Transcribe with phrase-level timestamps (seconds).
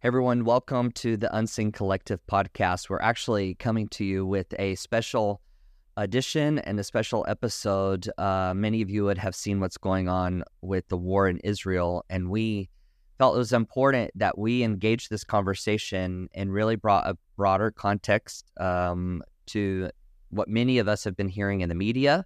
[0.00, 2.88] Hey everyone, welcome to the Unseen Collective podcast.
[2.88, 5.40] We're actually coming to you with a special
[5.96, 8.08] edition and a special episode.
[8.16, 12.04] Uh, many of you would have seen what's going on with the war in Israel,
[12.08, 12.68] and we
[13.18, 18.52] felt it was important that we engage this conversation and really brought a broader context
[18.60, 19.90] um, to
[20.30, 22.24] what many of us have been hearing in the media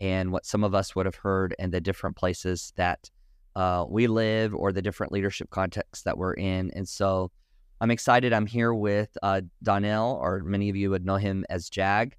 [0.00, 3.12] and what some of us would have heard in the different places that
[3.56, 6.70] uh, we live or the different leadership contexts that we're in.
[6.72, 7.32] And so
[7.80, 8.32] I'm excited.
[8.34, 12.14] I'm here with uh, Donnell, or many of you would know him as Jag.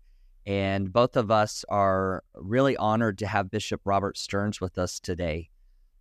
[0.47, 5.49] And both of us are really honored to have Bishop Robert Stearns with us today.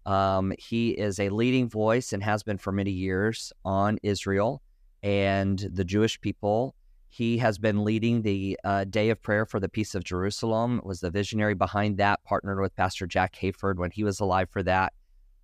[0.07, 4.63] Um, he is a leading voice and has been for many years on Israel
[5.03, 6.75] and the Jewish people.
[7.09, 11.01] He has been leading the uh, Day of Prayer for the Peace of Jerusalem, was
[11.01, 14.93] the visionary behind that, partnered with Pastor Jack Hayford when he was alive for that.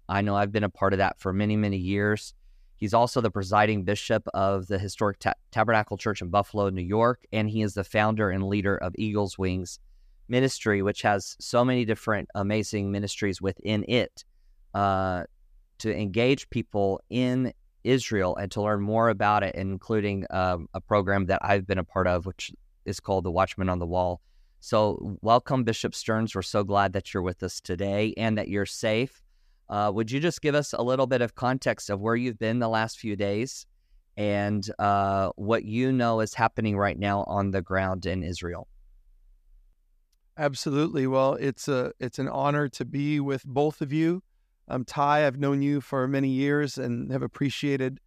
[0.08, 2.34] I know I've been a part of that for many, many years.
[2.76, 7.24] He's also the presiding bishop of the historic Ta- Tabernacle Church in Buffalo, New York,
[7.32, 9.78] and he is the founder and leader of Eagles Wings
[10.28, 14.24] Ministry, which has so many different amazing ministries within it
[14.74, 15.24] uh,
[15.78, 17.52] to engage people in
[17.84, 21.84] Israel and to learn more about it, including um, a program that I've been a
[21.84, 22.52] part of, which
[22.84, 24.20] is called the Watchman on the Wall.
[24.60, 26.34] So, welcome, Bishop Stearns.
[26.34, 29.22] We're so glad that you're with us today and that you're safe.
[29.72, 32.58] Uh, would you just give us a little bit of context of where you've been
[32.58, 33.64] the last few days
[34.18, 38.68] and uh, what you know is happening right now on the ground in Israel?
[40.36, 41.06] Absolutely.
[41.06, 44.22] Well, it's a it's an honor to be with both of you.
[44.68, 47.98] Um, Ty, I've known you for many years and have appreciated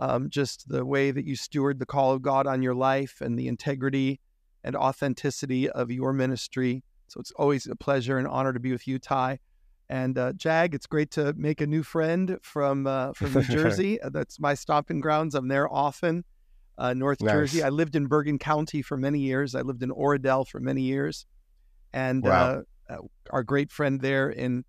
[0.00, 3.38] um, just the way that you steward the call of God on your life and
[3.38, 4.18] the integrity
[4.64, 6.82] and authenticity of your ministry.
[7.06, 9.38] So it's always a pleasure and honor to be with you, Ty.
[9.88, 14.00] And uh, Jag, it's great to make a new friend from uh, from New Jersey.
[14.00, 15.34] Uh, that's my stomping grounds.
[15.34, 16.24] I'm there often.
[16.76, 17.32] Uh, North nice.
[17.32, 17.62] Jersey.
[17.62, 19.54] I lived in Bergen County for many years.
[19.54, 21.26] I lived in Oradell for many years,
[21.92, 22.64] and wow.
[22.90, 22.98] Uh, uh,
[23.30, 24.64] our great friend there in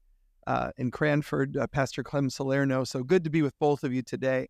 [0.78, 2.84] in Cranford, Pastor Clem Salerno.
[2.84, 4.48] So good to be with both of you today.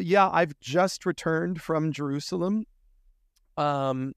[0.00, 2.64] yeah, I've just returned from Jerusalem.
[3.56, 4.14] Um,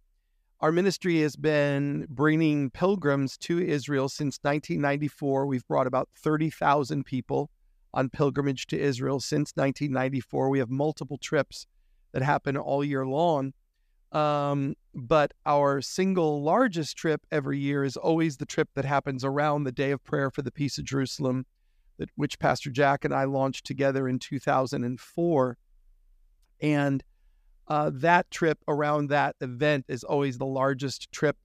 [0.61, 5.47] our ministry has been bringing pilgrims to Israel since 1994.
[5.47, 7.49] We've brought about 30,000 people
[7.95, 10.49] on pilgrimage to Israel since 1994.
[10.49, 11.65] We have multiple trips
[12.11, 13.53] that happen all year long.
[14.11, 19.63] Um, but our single largest trip every year is always the trip that happens around
[19.63, 21.45] the Day of Prayer for the Peace of Jerusalem,
[21.97, 25.57] that, which Pastor Jack and I launched together in 2004.
[26.61, 27.03] And
[27.71, 31.37] uh, that trip around that event is always the largest trip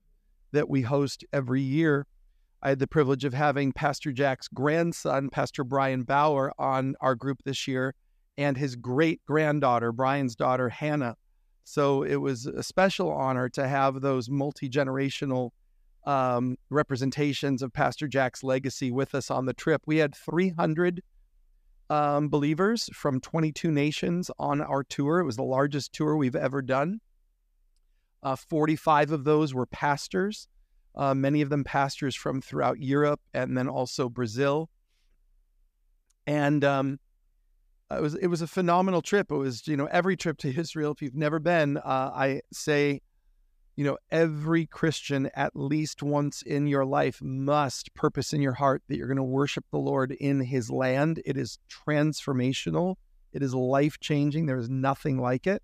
[0.51, 2.05] that we host every year.
[2.61, 7.37] I had the privilege of having Pastor Jack's grandson, Pastor Brian Bauer, on our group
[7.45, 7.95] this year,
[8.37, 11.15] and his great granddaughter, Brian's daughter, Hannah.
[11.63, 15.51] So it was a special honor to have those multi generational
[16.05, 19.81] um, representations of Pastor Jack's legacy with us on the trip.
[19.85, 21.01] We had 300
[21.89, 25.19] um, believers from 22 nations on our tour.
[25.19, 26.99] It was the largest tour we've ever done.
[28.23, 30.47] Uh, 45 of those were pastors,
[30.95, 34.69] uh, many of them pastors from throughout Europe and then also Brazil.
[36.25, 36.99] And um,
[37.89, 39.31] it was it was a phenomenal trip.
[39.31, 40.91] It was you know every trip to Israel.
[40.91, 43.01] If you've never been, uh, I say
[43.77, 48.81] you know, every Christian at least once in your life must purpose in your heart
[48.87, 51.21] that you're going to worship the Lord in his land.
[51.25, 52.95] It is transformational,
[53.31, 54.47] it is life changing.
[54.47, 55.61] There is nothing like it.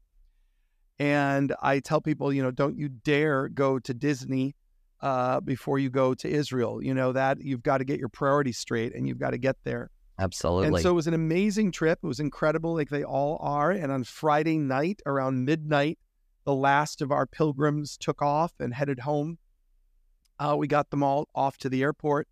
[0.99, 4.55] And I tell people, you know, don't you dare go to Disney
[5.01, 6.83] uh, before you go to Israel.
[6.83, 9.57] You know, that you've got to get your priorities straight and you've got to get
[9.63, 9.89] there.
[10.19, 10.67] Absolutely.
[10.67, 11.97] And so it was an amazing trip.
[12.03, 13.71] It was incredible, like they all are.
[13.71, 15.97] And on Friday night, around midnight,
[16.45, 19.37] the last of our pilgrims took off and headed home.
[20.39, 22.27] Uh, we got them all off to the airport.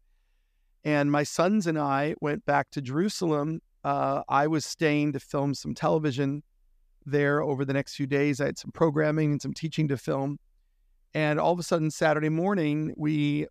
[0.84, 3.62] And my sons and I went back to Jerusalem.
[3.84, 6.44] Uh, I was staying to film some television
[7.06, 8.42] there over the next few days.
[8.42, 10.40] I had some programming and some teaching to film.
[11.14, 13.48] And all of a sudden, Saturday morning, we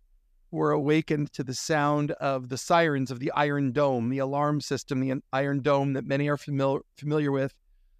[0.51, 4.99] were awakened to the sound of the sirens of the Iron Dome, the alarm system,
[4.99, 7.53] the Iron Dome that many are familiar, familiar with,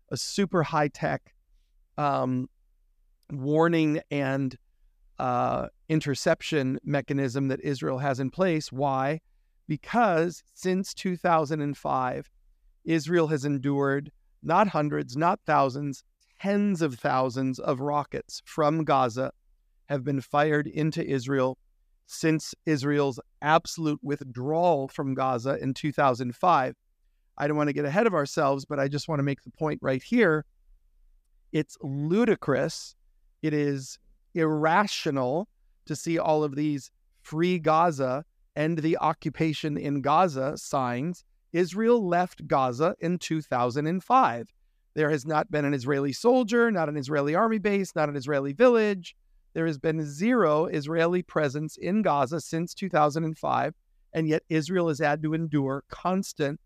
[0.10, 1.34] a super high tech
[1.98, 2.50] um,
[3.32, 4.58] warning and
[5.20, 8.72] uh, interception mechanism that Israel has in place.
[8.72, 9.22] Why?
[9.68, 12.30] Because since 2005,
[12.84, 14.12] Israel has endured
[14.44, 16.04] not hundreds, not thousands,
[16.40, 19.32] tens of thousands of rockets from Gaza
[19.88, 21.58] have been fired into Israel
[22.08, 26.76] since Israel's absolute withdrawal from Gaza in 2005.
[27.38, 29.52] I don't want to get ahead of ourselves, but I just want to make the
[29.52, 30.46] point right here.
[31.52, 32.96] It's ludicrous.
[33.42, 34.00] It is
[34.34, 35.48] irrational
[35.86, 36.92] to see all of these
[37.22, 41.24] free Gaza end the occupation in Gaza signs.
[41.54, 44.48] Israel left Gaza in 2005.
[44.94, 48.54] There has not been an Israeli soldier, not an Israeli army base, not an Israeli
[48.54, 49.16] village.
[49.54, 53.74] There has been zero Israeli presence in Gaza since 2005.
[54.14, 56.60] And yet Israel has had to endure constant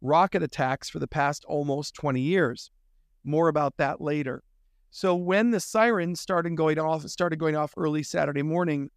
[0.00, 2.70] rocket attacks for the past almost 20 years.
[3.24, 4.42] More about that later.
[4.90, 8.90] So when the sirens started going off, started going off early Saturday morning,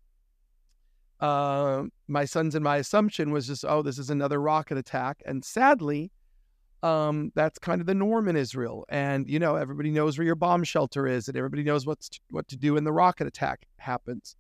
[1.19, 5.21] uh, my son's and my assumption was just, oh, this is another rocket attack.
[5.25, 6.11] And sadly,
[6.81, 8.85] um, that's kind of the norm in Israel.
[8.89, 12.19] And you know, everybody knows where your bomb shelter is, and everybody knows what's to,
[12.29, 14.35] what to do when the rocket attack happens.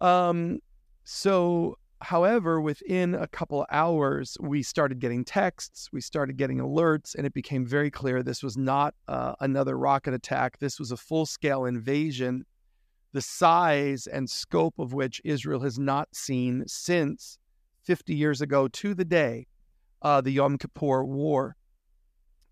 [0.00, 0.58] Um,
[1.04, 7.26] so However, within a couple hours, we started getting texts, we started getting alerts, and
[7.26, 10.58] it became very clear this was not uh, another rocket attack.
[10.58, 12.46] This was a full scale invasion,
[13.12, 17.38] the size and scope of which Israel has not seen since
[17.82, 19.46] 50 years ago to the day,
[20.00, 21.54] uh, the Yom Kippur War.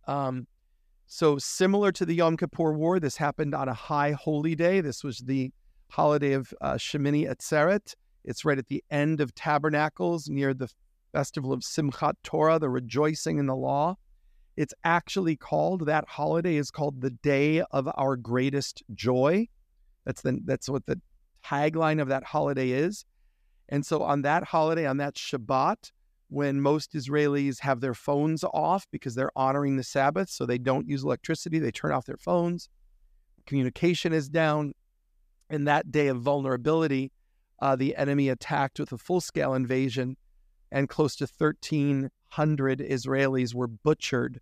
[0.07, 0.47] Um,
[1.07, 4.83] so, similar to the Yom Kippur War, this happened on a high holy day.
[4.83, 5.51] This was the
[5.91, 10.69] holiday of uh, Shemini Atzeret it's right at the end of Tabernacles near the
[11.13, 13.97] festival of Simchat Torah, the rejoicing in the law.
[14.57, 19.47] It's actually called, that holiday is called the day of our greatest joy.
[20.05, 21.01] That's the that's what the
[21.45, 23.05] tagline of that holiday is.
[23.69, 25.93] And so on that holiday, on that Shabbat,
[26.29, 30.89] when most Israelis have their phones off because they're honoring the Sabbath, so they don't
[30.89, 32.69] use electricity, they turn off their phones.
[33.47, 34.75] Communication is down.
[35.51, 37.11] And that day of vulnerability,
[37.61, 40.17] uh, the enemy attacked with a full scale invasion,
[40.71, 44.41] and close to 1,300 Israelis were butchered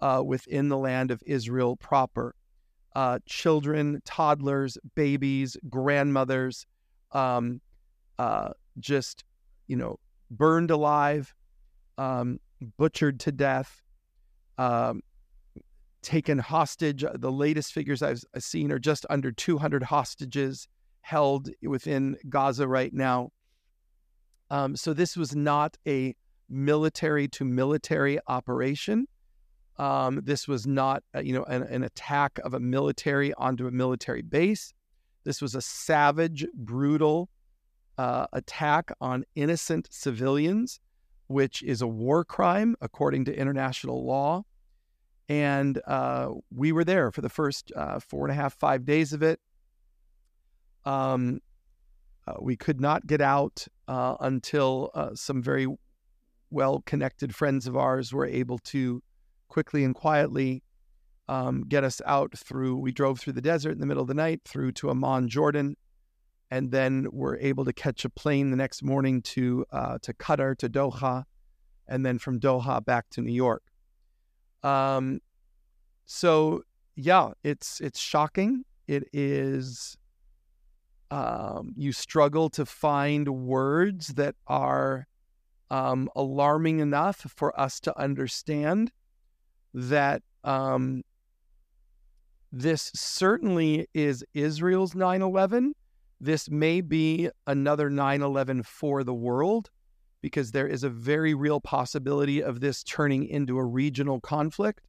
[0.00, 2.34] uh, within the land of Israel proper.
[2.94, 6.66] Uh, children, toddlers, babies, grandmothers,
[7.12, 7.60] um,
[8.18, 9.24] uh, just,
[9.66, 9.98] you know,
[10.30, 11.34] burned alive,
[11.98, 12.38] um,
[12.76, 13.82] butchered to death,
[14.58, 15.02] um,
[16.02, 17.04] taken hostage.
[17.14, 20.68] The latest figures I've seen are just under 200 hostages
[21.04, 23.30] held within Gaza right now.
[24.48, 26.16] Um, so this was not a
[26.48, 29.06] military to military operation.
[29.76, 33.70] Um, this was not, uh, you know, an, an, attack of a military onto a
[33.70, 34.72] military base.
[35.24, 37.28] This was a savage, brutal
[37.98, 40.80] uh, attack on innocent civilians,
[41.26, 44.44] which is a war crime according to international law.
[45.28, 49.12] And uh, we were there for the first uh, four and a half, five days
[49.12, 49.38] of it.
[50.84, 51.40] Um,
[52.26, 55.66] uh, we could not get out uh, until uh, some very
[56.50, 59.02] well connected friends of ours were able to
[59.48, 60.62] quickly and quietly
[61.28, 62.76] um, get us out through.
[62.76, 65.76] We drove through the desert in the middle of the night through to Amman, Jordan,
[66.50, 70.56] and then were able to catch a plane the next morning to uh, to Qatar,
[70.58, 71.24] to Doha,
[71.88, 73.62] and then from Doha back to New York.
[74.62, 75.20] Um,
[76.06, 76.62] so
[76.96, 78.64] yeah, it's it's shocking.
[78.86, 79.96] It is
[81.10, 85.06] um, you struggle to find words that are
[85.70, 88.92] um, alarming enough for us to understand
[89.72, 91.02] that um,
[92.52, 95.74] this certainly is Israel's 9 11.
[96.20, 99.70] This may be another 9 11 for the world
[100.22, 104.80] because there is a very real possibility of this turning into a regional conflict,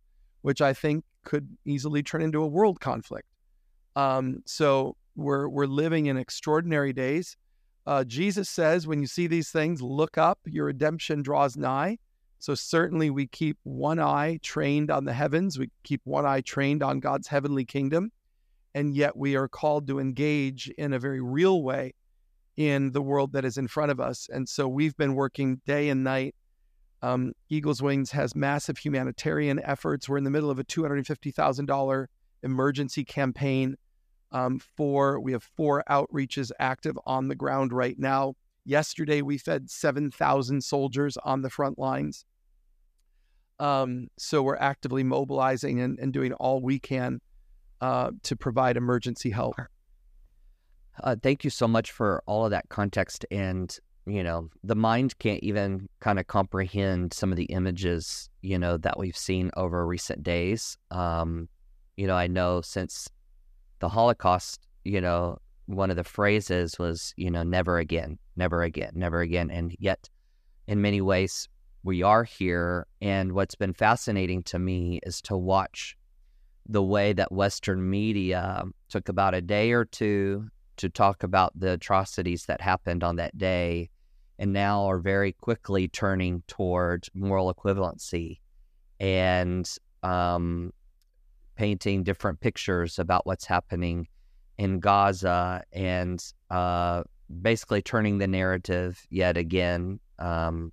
[0.43, 3.27] which I think could easily turn into a world conflict.
[3.95, 7.37] Um, so we're, we're living in extraordinary days.
[7.85, 11.97] Uh, Jesus says, when you see these things, look up, your redemption draws nigh.
[12.39, 16.83] So, certainly, we keep one eye trained on the heavens, we keep one eye trained
[16.83, 18.11] on God's heavenly kingdom.
[18.73, 21.93] And yet, we are called to engage in a very real way
[22.57, 24.27] in the world that is in front of us.
[24.31, 26.35] And so, we've been working day and night.
[27.01, 30.09] Um, Eagles Wings has massive humanitarian efforts.
[30.09, 32.05] We're in the middle of a $250,000
[32.43, 33.75] emergency campaign
[34.31, 35.19] um, four.
[35.19, 38.35] We have four outreaches active on the ground right now.
[38.65, 42.25] Yesterday, we fed 7,000 soldiers on the front lines.
[43.59, 47.21] Um, so we're actively mobilizing and, and, doing all we can
[47.79, 49.55] uh, to provide emergency help.
[51.01, 53.25] Uh, thank you so much for all of that context.
[53.31, 58.59] And, you know, the mind can't even kind of comprehend some of the images, you
[58.59, 60.77] know, that we've seen over recent days.
[60.91, 61.47] Um,
[61.95, 63.07] you know, I know since
[63.85, 65.37] the Holocaust, you know,
[65.67, 69.51] one of the phrases was, you know, never again, never again, never again.
[69.51, 70.09] And yet,
[70.65, 71.47] in many ways,
[71.83, 72.87] we are here.
[72.99, 75.95] And what's been fascinating to me is to watch
[76.67, 81.73] the way that Western media took about a day or two to talk about the
[81.73, 83.91] atrocities that happened on that day
[84.39, 88.39] and now are very quickly turning toward moral equivalency
[88.99, 90.73] and um,
[91.55, 94.07] painting different pictures about what's happening
[94.57, 97.03] in Gaza and uh,
[97.41, 100.71] basically turning the narrative yet again um,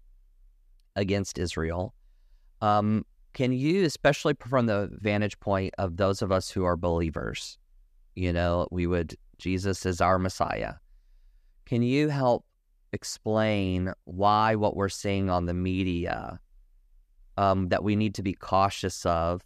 [0.96, 1.94] against Israel.
[2.60, 7.58] Um, can you, especially from the vantage point of those of us who are believers,
[8.14, 10.74] you know, we would, Jesus is our Messiah.
[11.64, 12.44] Can you help
[12.92, 16.38] explain why what we're seeing on the media
[17.38, 19.42] um, that we need to be cautious of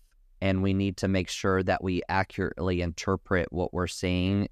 [0.47, 4.49] and we need to make sure that we accurately interpret what we're seeing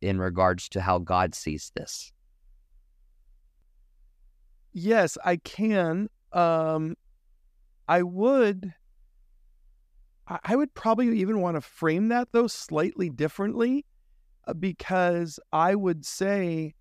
[0.00, 2.12] in regards to how God sees this?
[4.72, 6.08] Yes, I can.
[6.32, 6.96] Um,
[7.86, 8.72] I would.
[10.26, 13.84] I would probably even want to frame that though slightly differently,
[14.48, 16.74] uh, because I would say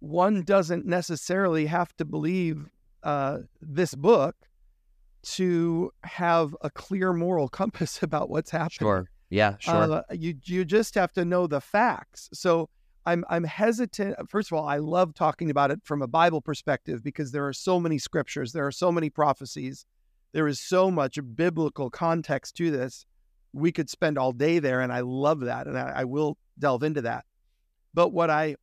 [0.00, 2.68] one doesn't necessarily have to believe
[3.04, 4.34] uh, this book
[5.26, 8.86] to have a clear moral compass about what's happening.
[8.86, 9.10] Sure.
[9.28, 9.74] Yeah, sure.
[9.92, 12.28] Uh, you you just have to know the facts.
[12.32, 12.68] So
[13.04, 14.16] I'm I'm hesitant.
[14.30, 17.52] First of all, I love talking about it from a Bible perspective because there are
[17.52, 19.84] so many scriptures, there are so many prophecies,
[20.32, 23.04] there is so much biblical context to this.
[23.52, 26.84] We could spend all day there, and I love that, and I, I will delve
[26.84, 27.24] into that.
[27.94, 28.56] But what I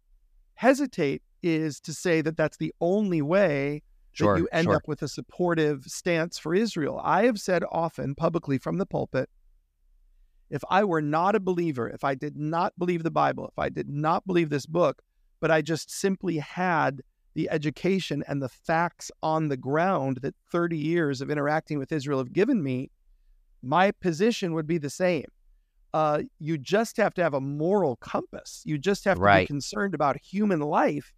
[0.55, 3.82] hesitate is to say that that's the only way
[4.13, 4.75] sure, that you end sure.
[4.75, 7.00] up with a supportive stance for Israel.
[7.03, 9.29] I have said often publicly from the pulpit
[10.53, 13.70] if I were not a believer, if I did not believe the Bible, if I
[13.70, 15.01] did not believe this book,
[15.39, 17.01] but I just simply had
[17.34, 22.20] the education and the facts on the ground that 30 years of interacting with Israel
[22.20, 22.91] have given me,
[23.63, 25.25] my position would be the same.
[25.91, 28.62] Uh, you just have to have a moral compass.
[28.63, 29.41] You just have to right.
[29.41, 31.12] be concerned about human life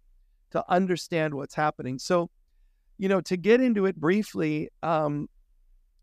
[0.52, 1.98] to understand what's happening.
[1.98, 2.30] So,
[2.98, 5.28] you know, to get into it briefly, um,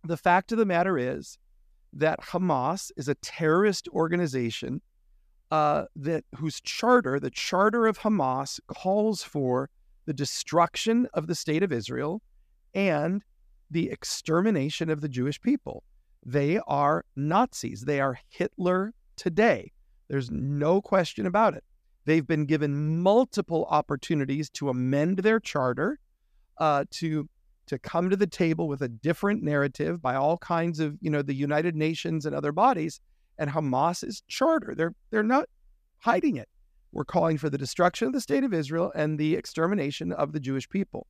[0.04, 1.38] the fact of the matter is
[1.94, 4.82] that Hamas is a terrorist organization
[5.52, 9.70] uh, that whose charter, the charter of Hamas, calls for
[10.06, 12.22] the destruction of the state of Israel
[12.74, 13.24] and
[13.70, 15.84] the extermination of the Jewish people.
[16.26, 17.82] They are Nazis.
[17.82, 19.72] They are Hitler today.
[20.08, 21.64] There's no question about it.
[22.06, 26.00] They've been given multiple opportunities to amend their charter,
[26.58, 27.28] uh, to
[27.66, 31.22] to come to the table with a different narrative by all kinds of, you know,
[31.22, 33.00] the United Nations and other bodies.
[33.38, 35.50] And Hamas's charter, they're they're not
[36.00, 36.50] hiding it.
[36.92, 40.40] We're calling for the destruction of the state of Israel and the extermination of the
[40.40, 41.08] Jewish people.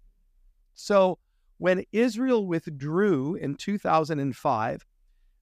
[0.75, 1.19] So
[1.57, 4.85] when Israel withdrew in 2005,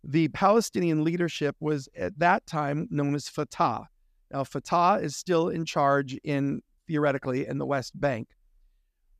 [0.04, 3.88] the Palestinian leadership was at that time known as Fatah.
[4.32, 8.30] Now, Fatah is still in charge in theoretically in the West Bank.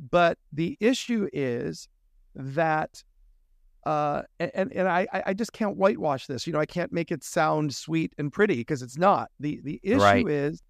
[0.10, 1.88] But the issue is
[2.34, 3.04] that,
[3.86, 6.48] uh, and and I I just can't whitewash this.
[6.48, 9.30] You know, I can't make it sound sweet and pretty because it's not.
[9.40, 10.28] the The issue right.
[10.28, 10.64] is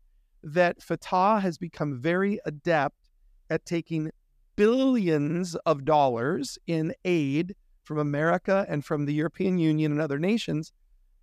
[0.44, 3.10] that Fatah has become very adept
[3.50, 4.12] at taking
[4.56, 10.72] billions of dollars in aid from America and from the European Union and other nations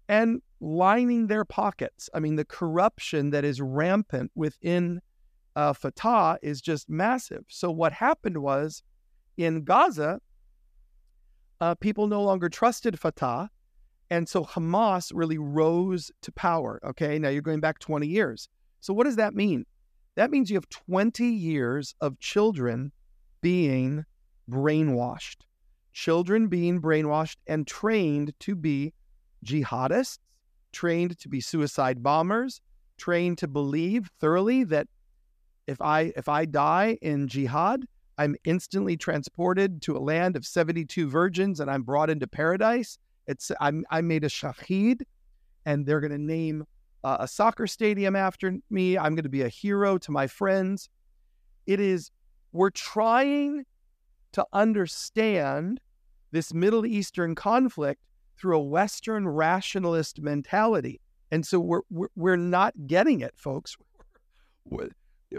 [0.09, 2.09] and lining their pockets.
[2.15, 5.01] I mean, the corruption that is rampant within
[5.59, 7.45] uh, Fatah is just massive.
[7.49, 8.85] So what happened was
[9.37, 10.21] in Gaza,
[11.61, 13.51] uh, people no longer trusted Fatah.
[14.09, 16.79] And so Hamas really rose to power.
[16.85, 17.19] Okay.
[17.19, 18.49] Now you're going back 20 years.
[18.79, 19.67] So what does that mean?
[20.15, 22.93] That means you have 20 years of children
[23.41, 24.05] being
[24.49, 25.39] brainwashed,
[25.93, 28.95] children being brainwashed and trained to be
[29.45, 30.21] jihadists,
[30.71, 32.61] trained to be suicide bombers,
[32.97, 34.87] trained to believe thoroughly that
[35.69, 37.85] if I if I die in jihad,
[38.17, 42.99] I'm instantly transported to a land of 72 virgins and I'm brought into paradise.
[43.27, 45.03] It's I'm I made a shahid,
[45.67, 46.65] and they're going to name
[47.05, 48.97] uh, a soccer stadium after me.
[48.97, 50.89] I'm going to be a hero to my friends.
[51.67, 52.11] It is
[52.53, 53.67] we're trying
[54.33, 55.81] to understand
[56.31, 58.01] this Middle Eastern conflict
[58.39, 60.99] through a Western rationalist mentality,
[61.31, 63.77] and so we're we're, we're not getting it, folks.
[64.71, 64.91] We're,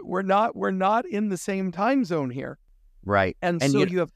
[0.04, 2.58] we're not we're not in the same time zone here.
[3.06, 3.38] Right.
[3.42, 4.12] And, and so you, have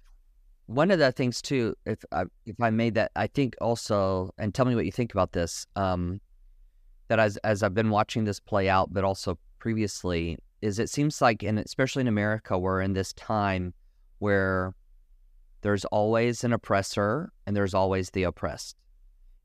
[0.68, 4.54] one of the things too, if I, if I made that, I think also, and
[4.54, 5.66] tell me what you think about this.
[5.76, 6.20] Um,
[7.10, 11.22] that as as I've been watching this play out, but also previously, is it seems
[11.22, 13.74] like, and especially in America, we're in this time
[14.20, 14.74] where
[15.62, 18.78] there's always an oppressor and there's always the oppressed.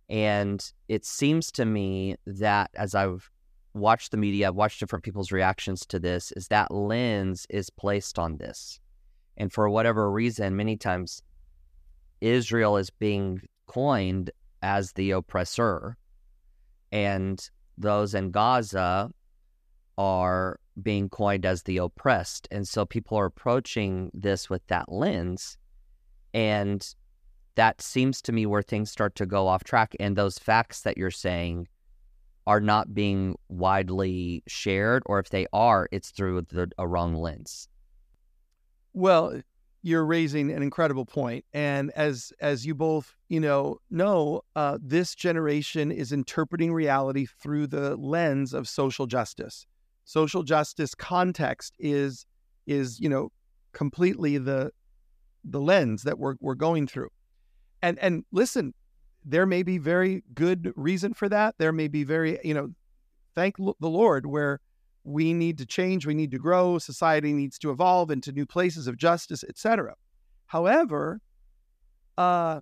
[0.08, 3.30] And it seems to me that as I've
[3.78, 8.18] watched the media, I've watched different people's reactions to this, is that lens is placed
[8.18, 8.80] on this.
[9.37, 11.23] And for whatever reason, many times
[12.20, 14.30] Israel is being coined
[14.62, 15.97] as the oppressor,
[16.90, 19.11] and those in Gaza
[19.97, 22.49] are being coined as the oppressed.
[22.50, 25.58] And so people are approaching this with that lens.
[26.32, 26.87] And
[27.56, 29.97] that seems to me where things start to go off track.
[29.99, 31.68] And those facts that you're saying
[32.49, 37.69] are not being widely shared, or if they are, it's through the, a wrong lens.
[38.95, 39.43] Well,
[39.83, 45.14] you're raising an incredible point, and as as you both you know know, uh, this
[45.14, 49.67] generation is interpreting reality through the lens of social justice.
[50.05, 52.25] Social justice context is
[52.67, 53.31] is you know
[53.73, 54.71] completely the
[55.45, 57.11] the lens that we're we're going through.
[57.83, 58.73] And and listen,
[59.25, 61.54] there may be very good reason for that.
[61.58, 62.70] There may be very, you know,
[63.34, 64.60] thank the Lord where
[65.04, 68.87] we need to change, we need to grow, society needs to evolve into new places
[68.87, 69.94] of justice, etc.
[70.46, 71.20] However,
[72.16, 72.60] uh,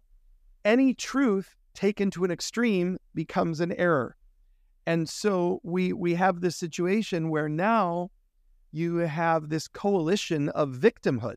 [0.64, 4.16] any truth taken to an extreme becomes an error.
[4.86, 8.10] And so we we have this situation where now
[8.70, 11.36] you have this coalition of victimhood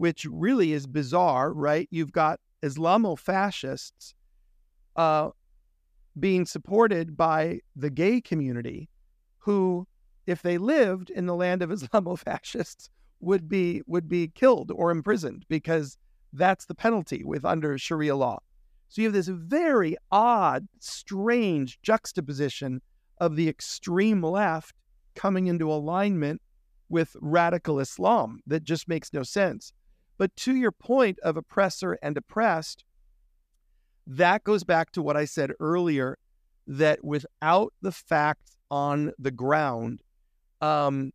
[0.00, 1.86] which really is bizarre, right?
[1.90, 4.14] You've got Islamo fascists
[4.96, 5.30] uh,
[6.18, 8.88] being supported by the gay community,
[9.38, 9.86] who,
[10.26, 14.90] if they lived in the land of Islamo fascists, would be would be killed or
[14.90, 15.98] imprisoned because
[16.32, 18.38] that's the penalty with under Sharia law.
[18.88, 22.80] So you have this very odd, strange juxtaposition
[23.18, 24.74] of the extreme left
[25.14, 26.40] coming into alignment
[26.88, 29.72] with radical Islam that just makes no sense.
[30.18, 32.84] But to your point of oppressor and oppressed,
[34.10, 36.18] that goes back to what I said earlier
[36.66, 40.02] that without the facts on the ground,
[40.60, 41.12] um,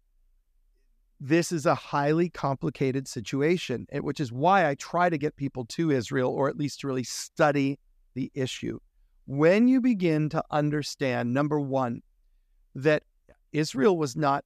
[1.20, 5.92] this is a highly complicated situation, which is why I try to get people to
[5.92, 7.80] Israel or at least to really study
[8.14, 8.80] the issue.
[9.26, 12.02] When you begin to understand, number one,
[12.76, 13.04] that
[13.52, 14.46] Israel was not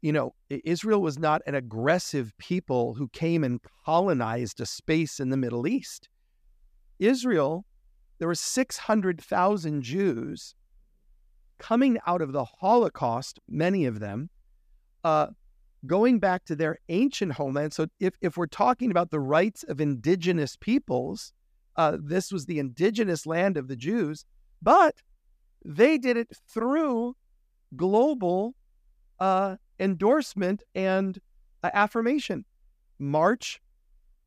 [0.00, 5.30] you know, Israel was not an aggressive people who came and colonized a space in
[5.30, 6.10] the Middle East.
[6.98, 7.64] Israel,
[8.18, 10.54] there were 600,000 Jews
[11.58, 14.30] coming out of the Holocaust, many of them,
[15.02, 15.28] uh,
[15.86, 17.72] going back to their ancient homeland.
[17.72, 21.32] So, if, if we're talking about the rights of indigenous peoples,
[21.76, 24.24] uh, this was the indigenous land of the Jews,
[24.62, 24.96] but
[25.64, 27.16] they did it through
[27.76, 28.54] global
[29.20, 31.18] uh, endorsement and
[31.62, 32.44] uh, affirmation.
[32.98, 33.60] March,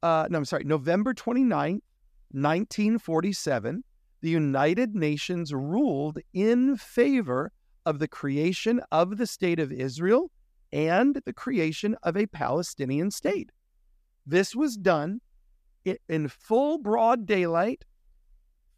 [0.04, 1.82] uh, no, I'm sorry, November 29th,
[2.32, 3.84] 1947,
[4.22, 7.52] the United Nations ruled in favor
[7.86, 10.32] of the creation of the state of Israel
[10.74, 13.52] and the creation of a Palestinian state.
[14.26, 15.22] This was done
[16.10, 17.86] in full broad daylight,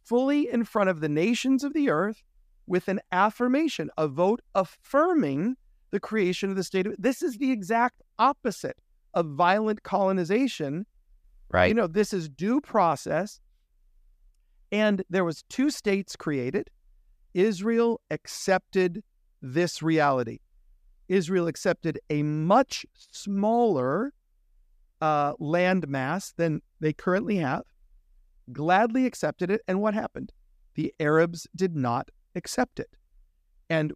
[0.04, 2.22] fully in front of the nations of the earth,
[2.66, 5.56] with an affirmation, a vote affirming
[5.90, 8.78] the creation of the state of this is the exact opposite
[9.14, 10.86] of violent colonization
[11.50, 11.68] right?
[11.68, 13.40] you know this is due process.
[14.72, 16.70] And there was two states created.
[17.34, 19.02] Israel accepted
[19.42, 20.38] this reality.
[21.08, 24.12] Israel accepted a much smaller
[25.00, 27.62] uh, land mass than they currently have
[28.52, 29.60] gladly accepted it.
[29.66, 30.32] And what happened?
[30.74, 32.90] The arabs did not accept it.
[33.68, 33.92] And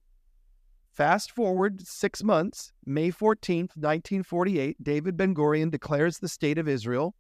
[0.95, 7.17] Fast forward six months, May 14th, 1948, David Ben Gurion declares the state of Israel.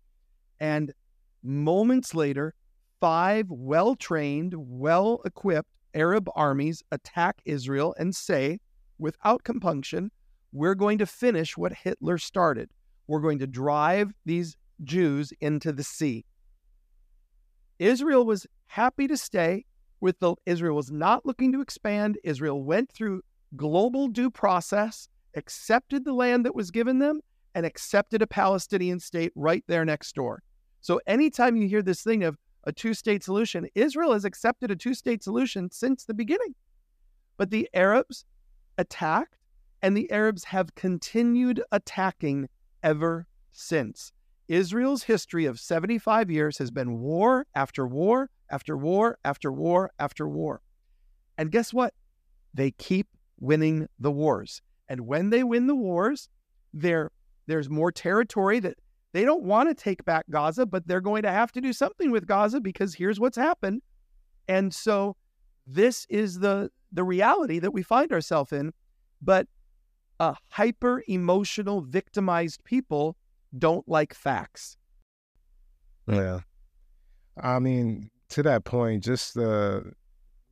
[0.64, 0.94] And
[1.42, 2.54] moments later,
[2.98, 8.60] five well trained, well equipped Arab armies attack Israel and say,
[8.98, 10.10] without compunction,
[10.52, 12.70] we're going to finish what Hitler started.
[13.08, 16.24] We're going to drive these Jews into the sea.
[17.78, 19.66] Israel was happy to stay
[20.00, 22.16] with the Israel was not looking to expand.
[22.24, 23.20] Israel went through
[23.54, 27.20] global due process, accepted the land that was given them,
[27.54, 30.42] and accepted a Palestinian state right there next door.
[30.84, 34.76] So anytime you hear this thing of a two state solution, Israel has accepted a
[34.76, 36.54] two state solution since the beginning.
[37.38, 38.26] But the Arabs
[38.76, 39.38] attacked,
[39.80, 42.50] and the Arabs have continued attacking
[42.82, 44.12] ever since.
[44.48, 50.28] Israel's history of 75 years has been war after war after war after war after
[50.28, 50.60] war.
[51.38, 51.94] And guess what?
[52.52, 53.08] They keep
[53.40, 54.60] winning the wars.
[54.90, 56.28] And when they win the wars,
[56.74, 57.10] there
[57.46, 58.76] there's more territory that
[59.14, 62.10] They don't want to take back Gaza, but they're going to have to do something
[62.10, 63.80] with Gaza because here's what's happened.
[64.48, 65.16] And so
[65.68, 68.72] this is the the reality that we find ourselves in.
[69.22, 69.46] But
[70.18, 73.16] uh, hyper emotional, victimized people
[73.56, 74.76] don't like facts.
[76.08, 76.40] Yeah.
[77.40, 79.92] I mean, to that point, just the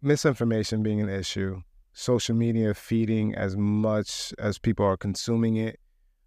[0.02, 1.60] misinformation being an issue,
[1.94, 5.80] social media feeding as much as people are consuming it.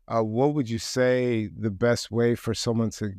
[0.07, 3.13] Uh, what would you say the best way for someone to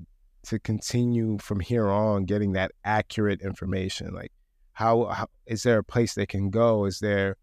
[0.44, 4.14] to continue from here on getting that accurate information?
[4.14, 4.32] Like,
[4.74, 6.84] how, how is there a place they can go?
[6.84, 7.36] Is there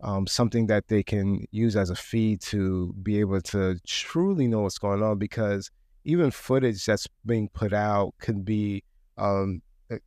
[0.00, 4.60] um, something that they can use as a feed to be able to truly know
[4.60, 5.18] what's going on?
[5.18, 5.70] Because
[6.04, 8.84] even footage that's being put out could be
[9.18, 9.98] um, eh,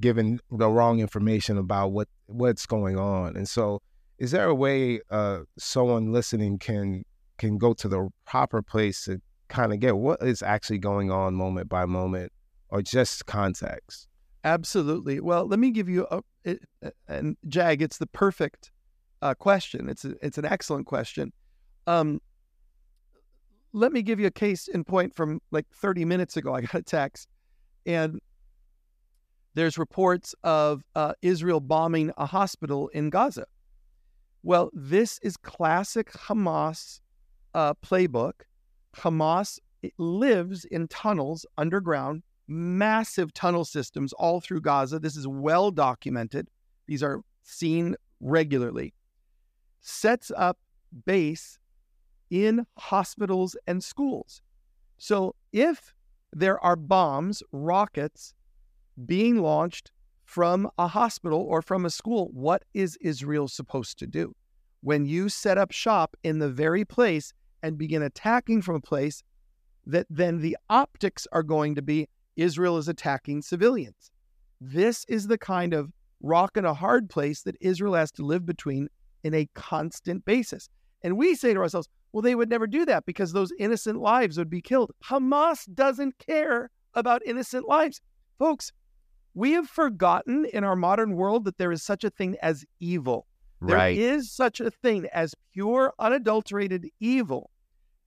[0.00, 3.36] given the wrong information about what what's going on.
[3.36, 3.80] And so,
[4.18, 7.04] is there a way uh, someone listening can
[7.40, 11.34] can go to the proper place to kind of get what is actually going on
[11.34, 12.30] moment by moment,
[12.68, 14.06] or just context?
[14.44, 15.20] Absolutely.
[15.20, 16.22] Well, let me give you a
[17.08, 17.82] and Jag.
[17.82, 18.70] It's the perfect
[19.22, 19.88] uh, question.
[19.88, 21.32] It's a, it's an excellent question.
[21.86, 22.20] Um,
[23.72, 26.54] let me give you a case in point from like 30 minutes ago.
[26.54, 27.28] I got a text,
[27.86, 28.20] and
[29.54, 33.46] there's reports of uh, Israel bombing a hospital in Gaza.
[34.42, 37.00] Well, this is classic Hamas
[37.54, 38.32] uh, playbook.
[38.96, 39.58] Hamas
[39.98, 44.98] lives in tunnels underground, massive tunnel systems all through Gaza.
[44.98, 46.48] This is well documented.
[46.86, 48.94] These are seen regularly.
[49.80, 50.58] Sets up
[51.06, 51.58] base
[52.30, 54.42] in hospitals and schools.
[54.98, 55.94] So if
[56.32, 58.34] there are bombs, rockets
[59.06, 59.90] being launched
[60.24, 64.34] from a hospital or from a school, what is Israel supposed to do?
[64.82, 69.22] When you set up shop in the very place and begin attacking from a place
[69.86, 74.10] that then the optics are going to be Israel is attacking civilians.
[74.60, 75.90] This is the kind of
[76.22, 78.88] rock and a hard place that Israel has to live between
[79.24, 80.68] in a constant basis.
[81.02, 84.36] And we say to ourselves, well, they would never do that because those innocent lives
[84.36, 84.92] would be killed.
[85.04, 88.00] Hamas doesn't care about innocent lives.
[88.38, 88.72] Folks,
[89.34, 93.26] we have forgotten in our modern world that there is such a thing as evil.
[93.60, 93.96] Right.
[93.96, 97.50] There is such a thing as pure, unadulterated evil,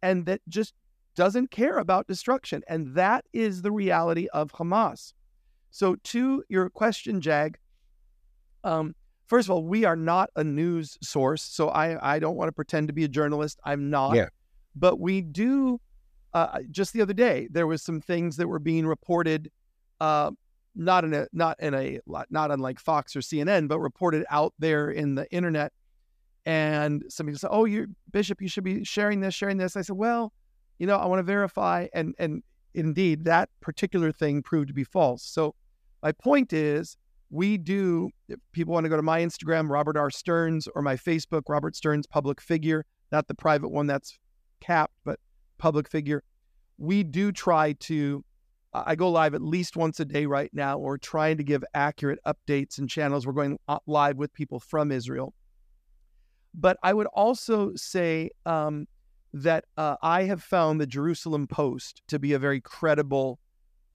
[0.02, 0.74] and that just
[1.16, 2.64] doesn't care about destruction.
[2.68, 5.14] And that is the reality of Hamas.
[5.70, 7.58] So, to your question, Jag,
[8.64, 8.96] um,
[9.28, 12.54] first of all, we are not a news source, so I, I don't want to
[12.54, 13.60] pretend to be a journalist.
[13.64, 14.16] I'm not.
[14.16, 14.30] Yeah.
[14.76, 15.80] But we do.
[16.34, 19.52] Uh, just the other day, there was some things that were being reported,
[20.00, 20.32] uh,
[20.76, 24.90] not in a not in a not unlike Fox or CNN, but reported out there
[24.90, 25.74] in the internet.
[26.46, 29.96] And somebody said, "Oh, you Bishop, you should be sharing this, sharing this." I said,
[29.96, 30.34] "Well,
[30.80, 34.84] you know, I want to verify." And and indeed, that particular thing proved to be
[34.84, 35.24] false.
[35.24, 35.56] So
[36.02, 36.98] my point is
[37.34, 40.12] we do, if people want to go to my Instagram, Robert R.
[40.12, 44.20] Stearns, or my Facebook, Robert Stearns Public Figure, not the private one that's
[44.62, 45.20] capped, but
[45.58, 46.24] public figure.
[46.78, 48.24] We do try to,
[48.74, 50.78] I go live at least once a day right now.
[50.78, 53.28] We're trying to give accurate updates and channels.
[53.28, 55.34] We're going live with people from Israel.
[56.56, 58.88] But I would also say um,
[59.34, 63.40] that uh, I have found the Jerusalem Post to be a very credible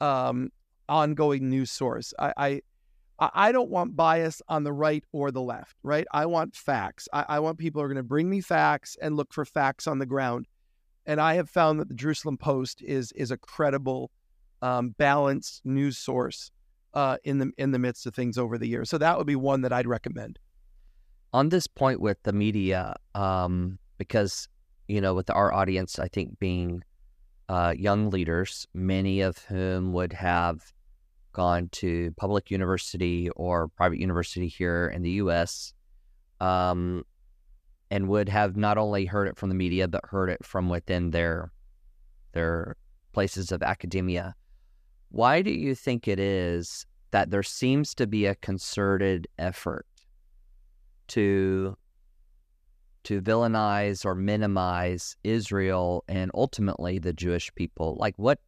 [0.00, 0.50] um,
[0.88, 2.14] ongoing news source.
[2.18, 2.62] I, I
[3.20, 6.06] I don't want bias on the right or the left, right?
[6.12, 7.08] I want facts.
[7.12, 9.88] I, I want people who are going to bring me facts and look for facts
[9.88, 10.46] on the ground.
[11.04, 14.12] And I have found that the Jerusalem Post is is a credible,
[14.62, 16.50] um, balanced news source
[16.94, 18.90] uh, in the in the midst of things over the years.
[18.90, 20.38] So that would be one that I'd recommend.
[21.32, 24.48] On this point with the media, um, because
[24.88, 26.82] you know, with our audience, I think being
[27.48, 30.72] uh, young leaders, many of whom would have
[31.32, 35.72] gone to public university or private university here in the U.S.
[36.40, 37.04] Um,
[37.90, 41.10] and would have not only heard it from the media but heard it from within
[41.10, 41.52] their
[42.32, 42.76] their
[43.12, 44.34] places of academia.
[45.10, 49.86] Why do you think it is that there seems to be a concerted effort
[51.08, 51.76] to
[53.04, 57.96] to villainize or minimize Israel and ultimately the Jewish people?
[57.98, 58.38] Like what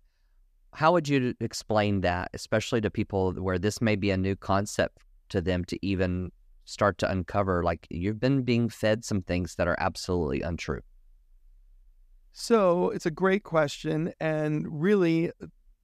[0.72, 4.98] how would you explain that, especially to people where this may be a new concept
[5.30, 6.30] to them to even
[6.64, 7.64] start to uncover?
[7.64, 10.82] Like you've been being fed some things that are absolutely untrue.
[12.32, 14.12] So it's a great question.
[14.20, 15.32] And really,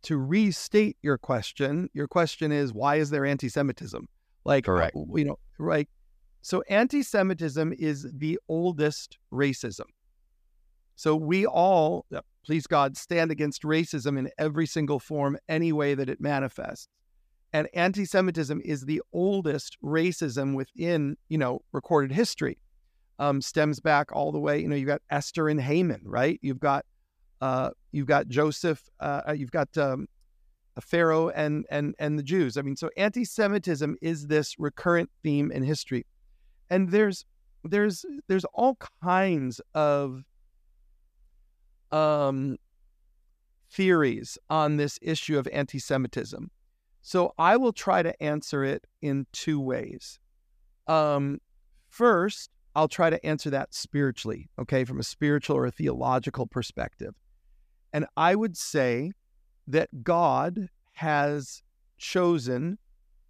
[0.07, 4.09] to restate your question, your question is why is there anti Semitism?
[4.45, 4.97] Like, uh, correct.
[5.15, 5.89] You know, right.
[6.43, 9.87] So anti Semitism is the oldest racism.
[10.95, 12.07] So we all,
[12.45, 16.87] please God, stand against racism in every single form, any way that it manifests.
[17.53, 22.59] And anti Semitism is the oldest racism within, you know, recorded history.
[23.19, 26.39] Um, stems back all the way, you know, you've got Esther and Haman, right?
[26.43, 26.85] You've got
[27.41, 30.07] uh, you've got Joseph, uh, uh you've got um,
[30.81, 32.57] Pharaoh and and and the Jews.
[32.57, 36.07] I mean, so anti-Semitism is this recurrent theme in history,
[36.71, 37.25] and there's
[37.65, 40.23] there's there's all kinds of
[41.93, 42.57] um,
[43.71, 46.51] theories on this issue of anti-Semitism.
[47.03, 50.19] So I will try to answer it in two ways.
[50.89, 51.39] Um,
[51.89, 57.15] first, I'll try to answer that spiritually, okay, from a spiritual or a theological perspective.
[57.97, 59.13] And I would say
[59.69, 61.63] that God has
[61.97, 62.77] chosen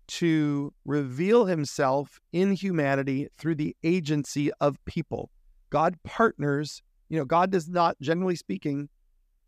[0.09, 5.31] to reveal himself in humanity through the agency of people.
[5.71, 8.89] God partners, you know, God does not, generally speaking,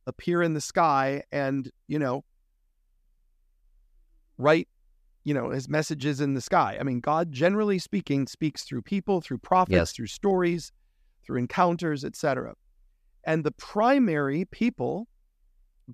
[0.07, 2.23] appear in the sky and, you know,
[4.37, 4.69] write,
[5.25, 6.77] you know, his messages in the sky.
[6.79, 9.93] I mean, God, generally speaking, speaks through people, through prophets, yes.
[9.93, 10.71] through stories,
[11.25, 12.55] through encounters, etc.
[13.29, 15.07] And the primary people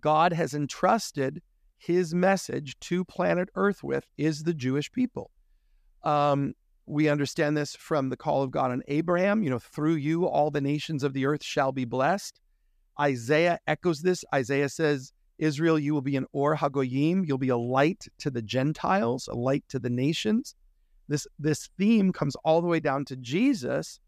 [0.01, 1.43] God has entrusted
[1.79, 5.33] his message to planet Earth with is the Jewish people.
[6.05, 6.55] Um,
[6.87, 9.43] we understand this from the call of God on Abraham.
[9.43, 12.41] You know, through you, all the nations of the earth shall be blessed.
[13.01, 14.25] Isaiah echoes this.
[14.33, 17.27] Isaiah says, Israel, you will be an Or Hagoyim.
[17.27, 20.55] You'll be a light to the Gentiles, a light to the nations.
[21.09, 23.99] This, this theme comes all the way down to Jesus,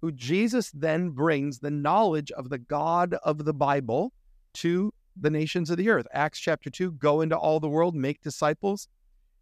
[0.00, 4.12] who Jesus then brings the knowledge of the God of the Bible
[4.54, 6.06] to the nations of the earth.
[6.12, 8.88] Acts chapter 2 go into all the world, make disciples.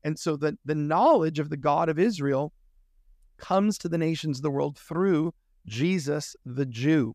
[0.05, 2.53] And so the, the knowledge of the God of Israel
[3.39, 5.33] comes to the nations of the world through
[5.67, 7.15] Jesus the Jew.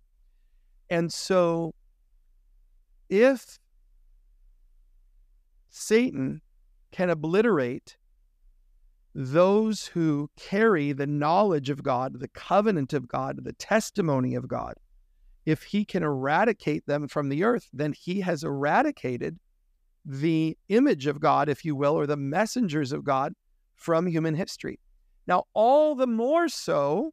[0.89, 1.73] And so
[3.09, 3.59] if
[5.69, 6.41] Satan
[6.91, 7.97] can obliterate
[9.19, 14.75] those who carry the knowledge of God, the covenant of God, the testimony of God,
[15.43, 19.39] if he can eradicate them from the earth, then he has eradicated
[20.05, 23.33] the image of God, if you will, or the messengers of God
[23.73, 24.79] from human history.
[25.25, 27.11] Now, all the more so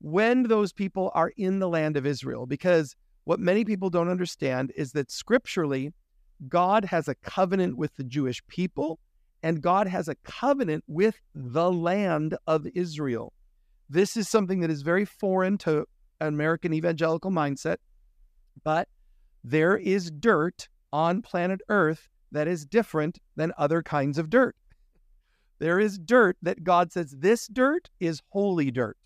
[0.00, 4.72] when those people are in the land of Israel, because what many people don't understand
[4.74, 5.92] is that scripturally,
[6.48, 8.98] God has a covenant with the Jewish people,
[9.42, 13.32] and God has a covenant with the land of Israel.
[13.88, 15.86] This is something that is very foreign to
[16.20, 17.76] American evangelical mindset,
[18.62, 18.88] but
[19.42, 24.54] there is dirt on planet Earth that is different than other kinds of dirt.
[25.58, 28.96] There is dirt that God says, this dirt is holy dirt.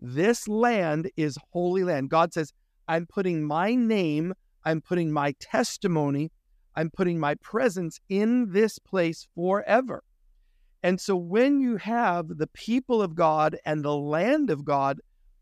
[0.00, 2.10] This land is holy land.
[2.10, 2.52] God says,
[2.88, 6.32] I'm putting my name, I'm putting my testimony,
[6.80, 10.02] I'm putting my presence in this place forever.
[10.82, 14.98] And so when you have the people of God and the land of God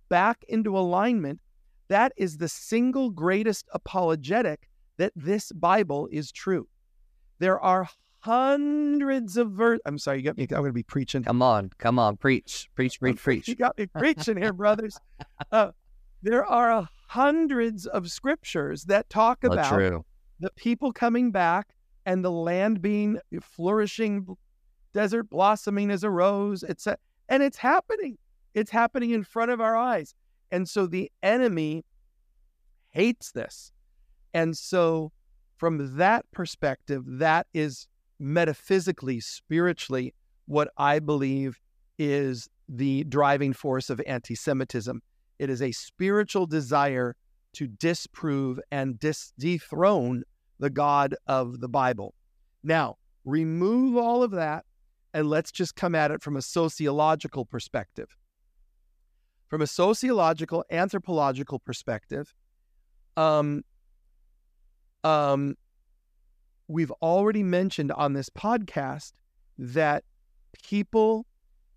[0.09, 1.39] back into alignment,
[1.87, 6.67] that is the single greatest apologetic that this Bible is true.
[7.39, 9.81] There are hundreds of verses.
[9.87, 10.43] I'm sorry, you got me.
[10.43, 11.23] I'm going to be preaching.
[11.23, 13.47] Come on, come on, preach, preach, preach, preach.
[13.47, 14.99] You got me preaching here, brothers.
[15.53, 15.71] Uh,
[16.21, 20.05] there are hundreds of scriptures that talk about true.
[20.41, 21.69] The people coming back
[22.07, 24.27] and the land being flourishing,
[24.95, 26.99] desert blossoming as a rose, etc.
[27.29, 28.17] And it's happening.
[28.55, 30.15] It's happening in front of our eyes.
[30.51, 31.85] And so the enemy
[32.91, 33.73] hates this.
[34.35, 35.13] And so,
[35.57, 40.15] from that perspective, that is metaphysically, spiritually,
[40.47, 41.59] what I believe
[41.99, 45.03] is the driving force of anti Semitism.
[45.39, 47.17] It is a spiritual desire
[47.55, 50.23] to disprove and dis- dethrone
[50.59, 52.15] the God of the Bible.
[52.63, 54.65] Now, remove all of that
[55.15, 58.17] and let's just come at it from a sociological perspective.
[59.49, 62.35] From a sociological, anthropological perspective,
[63.17, 63.63] um,
[65.05, 65.57] um,
[66.69, 69.13] we've already mentioned on this podcast
[69.57, 70.05] that
[70.63, 71.27] people,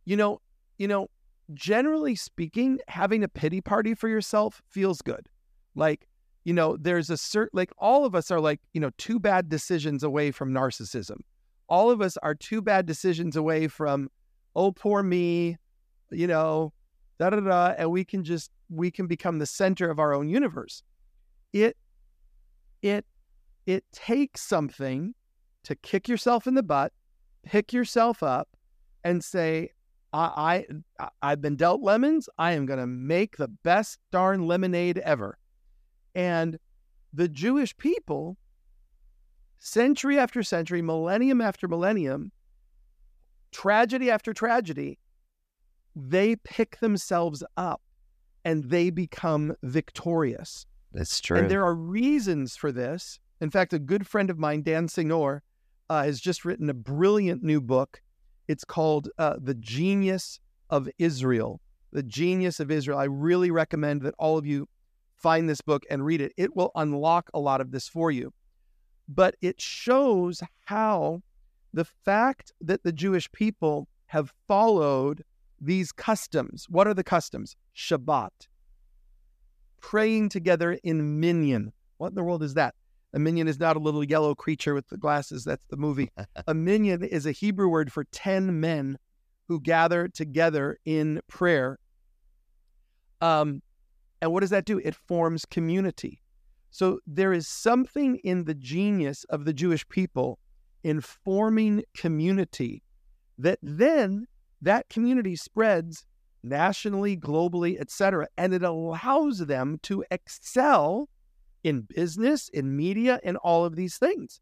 [0.06, 0.42] you know,
[0.78, 1.10] you know,
[1.54, 5.28] generally speaking, having a pity party for yourself feels good.
[5.76, 6.08] Like,
[6.44, 9.50] you know, there's a certain, like, all of us are like, you know, two bad
[9.50, 11.18] decisions away from narcissism.
[11.70, 14.10] All of us are two bad decisions away from,
[14.56, 15.58] oh, poor me,
[16.10, 16.74] you know,
[17.20, 20.28] da da da, and we can just we can become the center of our own
[20.28, 20.84] universe.
[21.54, 21.78] It
[22.82, 23.06] it
[23.66, 25.14] it takes something
[25.64, 26.92] to kick yourself in the butt,
[27.44, 28.50] pick yourself up,
[29.04, 29.70] and say,
[30.14, 30.66] I,
[31.00, 32.28] I I've been dealt lemons.
[32.38, 35.38] I am gonna make the best darn lemonade ever.
[36.16, 36.58] And
[37.14, 38.38] the Jewish people,
[39.60, 42.32] century after century, millennium after millennium,
[43.52, 44.98] tragedy after tragedy,
[45.96, 47.82] they pick themselves up
[48.46, 50.66] and they become victorious.
[50.94, 51.38] That's true.
[51.38, 53.20] And there are reasons for this.
[53.40, 55.44] In fact, a good friend of mine, Dan Senor,
[55.90, 58.02] uh, has just written a brilliant new book.
[58.48, 61.62] It's called uh, The Genius of Israel.
[61.92, 62.98] The Genius of Israel.
[62.98, 64.68] I really recommend that all of you
[65.22, 66.34] find this book and read it.
[66.38, 68.34] It will unlock a lot of this for you.
[69.08, 71.22] But it shows how
[71.74, 75.24] the fact that the Jewish people have followed
[75.60, 76.66] these customs.
[76.70, 77.56] What are the customs?
[77.76, 78.48] Shabbat,
[79.80, 81.72] praying together in minyan.
[81.98, 82.76] What in the world is that?
[83.14, 85.44] A minion is not a little yellow creature with the glasses.
[85.44, 86.10] That's the movie.
[86.48, 88.98] a minyan is a Hebrew word for 10 men
[89.48, 91.78] who gather together in prayer.
[93.20, 93.62] Um,
[94.22, 94.80] and what does that do?
[94.80, 96.22] It forms community.
[96.70, 100.40] So there is something in the genius of the Jewish people
[100.84, 102.82] in forming community
[103.38, 104.28] that then
[104.62, 106.06] that community spreads
[106.44, 111.10] nationally, globally, etc., and it allows them to excel
[111.64, 114.40] in business, in media, in all of these things.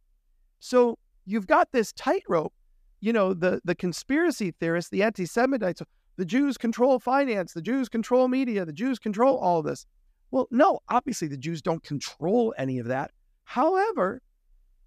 [0.59, 2.53] So you've got this tightrope.
[3.01, 5.81] You know, the the conspiracy theorists, the anti-Semites,
[6.19, 9.85] the Jews control finance, the Jews control media, the Jews control all this.
[10.31, 13.11] Well, no, obviously the Jews don't control any of that.
[13.45, 14.21] However,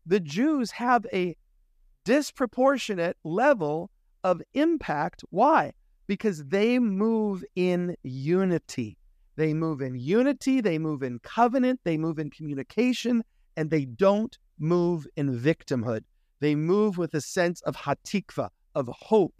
[0.05, 1.35] the Jews have a
[2.05, 3.90] disproportionate level
[4.23, 5.25] of impact.
[5.31, 5.73] Why?
[6.07, 8.99] Because they move in unity.
[9.37, 13.25] They move in unity, they move in covenant, they move in communication,
[13.57, 16.05] and they don't move in victimhood.
[16.40, 19.33] They move with a sense of hatikva, of hope.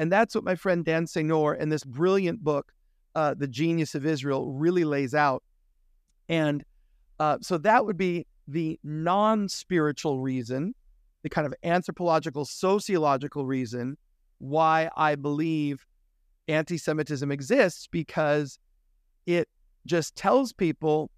[0.00, 2.72] And that's what my friend Dan Senor in this brilliant book,
[3.14, 5.42] uh, The Genius of Israel, really lays out.
[6.26, 6.64] And
[7.18, 10.74] uh, so that would be the non spiritual reason,
[11.22, 13.98] the kind of anthropological, sociological reason
[14.38, 15.84] why I believe
[16.48, 18.58] anti Semitism exists because
[19.26, 19.50] it
[19.84, 21.10] just tells people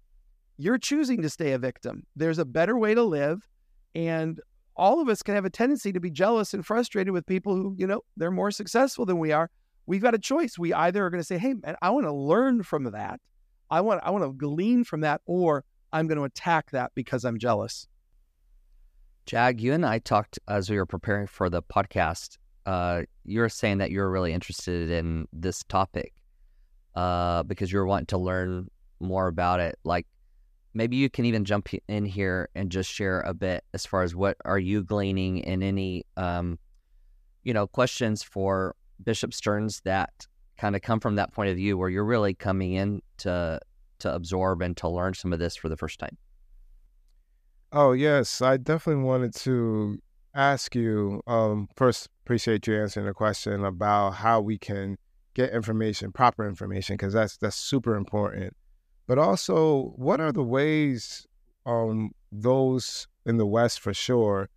[0.57, 2.05] you're choosing to stay a victim.
[2.17, 3.47] There's a better way to live.
[3.95, 4.41] And
[4.75, 7.75] all of us can have a tendency to be jealous and frustrated with people who,
[7.77, 9.49] you know, they're more successful than we are.
[9.85, 10.57] We've got a choice.
[10.57, 13.19] We either are going to say, hey, man, I want to learn from that.
[13.69, 17.25] I want, I want to glean from that, or I'm going to attack that because
[17.25, 17.87] I'm jealous.
[19.25, 22.37] Jag, you and I talked as we were preparing for the podcast.
[22.65, 26.13] Uh, you're saying that you're really interested in this topic
[26.95, 29.77] uh, because you're wanting to learn more about it.
[29.83, 30.07] Like
[30.73, 34.15] maybe you can even jump in here and just share a bit as far as
[34.15, 36.57] what are you gleaning in any um,
[37.43, 41.77] you know questions for Bishop Stearns that kind of come from that point of view
[41.77, 43.59] where you're really coming in to
[43.99, 46.17] to absorb and to learn some of this for the first time.
[47.71, 49.99] Oh yes, I definitely wanted to
[50.35, 52.09] ask you um, first.
[52.23, 54.97] Appreciate you answering the question about how we can
[55.33, 58.55] get information, proper information, because that's that's super important.
[59.07, 61.27] But also, what are the ways
[61.65, 64.49] um, those in the West, for sure,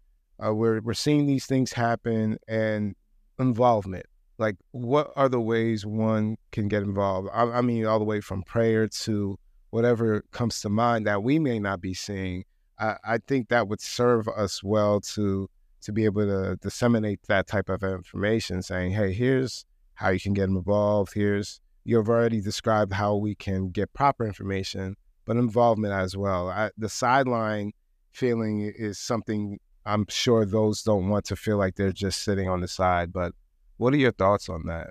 [0.44, 2.94] uh, we're we're seeing these things happen and
[3.38, 4.06] involvement.
[4.38, 7.28] Like, what are the ways one can get involved?
[7.32, 9.38] I, I mean, all the way from prayer to
[9.70, 12.44] whatever comes to mind that we may not be seeing.
[12.78, 15.48] I, I think that would serve us well to
[15.82, 20.34] to be able to disseminate that type of information, saying, "Hey, here's how you can
[20.34, 21.14] get involved.
[21.14, 26.48] Here's you've already described how we can get proper information, but involvement as well.
[26.48, 27.72] I, the sideline
[28.10, 32.60] feeling is something I'm sure those don't want to feel like they're just sitting on
[32.60, 33.12] the side.
[33.12, 33.32] But
[33.76, 34.88] what are your thoughts on that?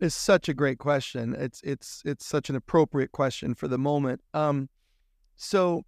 [0.00, 1.36] It's such a great question.
[1.38, 4.20] It's it's it's such an appropriate question for the moment.
[4.34, 4.68] Um,
[5.36, 5.84] so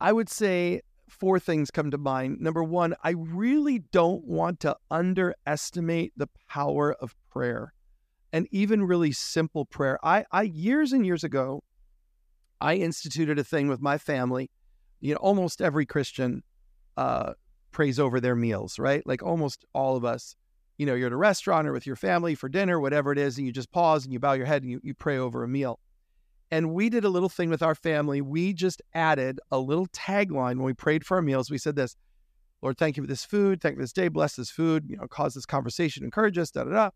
[0.00, 2.40] I would say four things come to mind.
[2.40, 7.74] Number one, I really don't want to underestimate the power of prayer
[8.34, 9.96] and even really simple prayer.
[10.02, 11.62] I, I years and years ago,
[12.60, 14.50] I instituted a thing with my family.
[15.00, 16.42] You know, almost every Christian
[16.96, 17.34] uh,
[17.70, 19.06] prays over their meals, right?
[19.06, 20.34] Like almost all of us.
[20.78, 23.38] You know, you're at a restaurant or with your family for dinner, whatever it is,
[23.38, 25.48] and you just pause and you bow your head and you, you pray over a
[25.48, 25.78] meal.
[26.50, 28.20] And we did a little thing with our family.
[28.20, 31.52] We just added a little tagline when we prayed for our meals.
[31.52, 31.94] We said this
[32.62, 33.60] Lord, thank you for this food.
[33.60, 34.08] Thank you for this day.
[34.08, 34.86] Bless this food.
[34.88, 36.90] You know, cause this conversation, encourage us, da da da.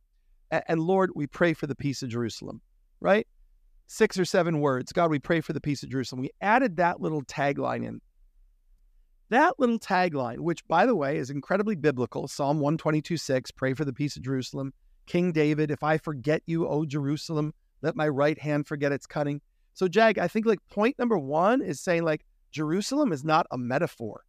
[0.51, 2.61] And, Lord, we pray for the peace of Jerusalem,
[3.01, 3.27] right?
[3.87, 4.93] Six or seven words.
[4.93, 6.23] God, we pray for the peace of Jerusalem.
[6.23, 8.01] We added that little tagline in.
[9.31, 13.85] That little tagline, which by the way is incredibly biblical, Psalm 122 6, pray for
[13.85, 14.73] the peace of Jerusalem.
[15.07, 19.41] King David, if I forget you, O Jerusalem, let my right hand forget its cutting.
[19.75, 23.59] So, Jag, I think like point number one is saying like Jerusalem is not a
[23.59, 24.25] metaphor.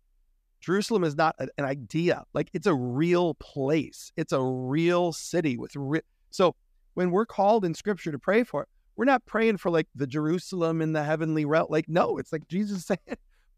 [0.62, 2.24] Jerusalem is not an idea.
[2.34, 4.12] Like it's a real place.
[4.18, 6.02] It's a real city with re-
[6.32, 6.56] so
[6.96, 10.08] when we're called in Scripture to pray for it, we're not praying for like the
[10.08, 11.68] Jerusalem in the heavenly realm.
[11.70, 13.00] Like no, it's like Jesus saying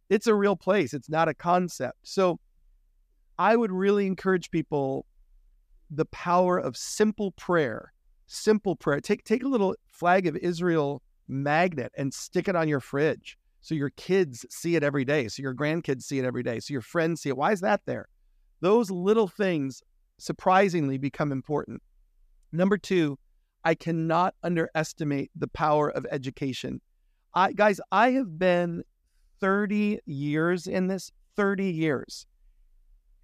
[0.10, 0.94] it's a real place.
[0.94, 1.98] It's not a concept.
[2.04, 2.40] So
[3.40, 5.06] I would really encourage people
[5.90, 7.94] the power of simple prayer.
[8.28, 9.02] Simple prayer.
[9.02, 13.76] Take take a little flag of Israel magnet and stick it on your fridge so
[13.76, 16.82] your kids see it every day, so your grandkids see it every day, so your
[16.82, 17.38] friends see it.
[17.38, 18.08] Why is that there?
[18.60, 19.82] Those little things
[20.18, 21.82] surprisingly become important.
[22.52, 23.18] Number two,
[23.64, 26.82] I cannot underestimate the power of education.
[27.34, 28.84] I, guys, I have been
[29.40, 32.26] 30 years in this, 30 years,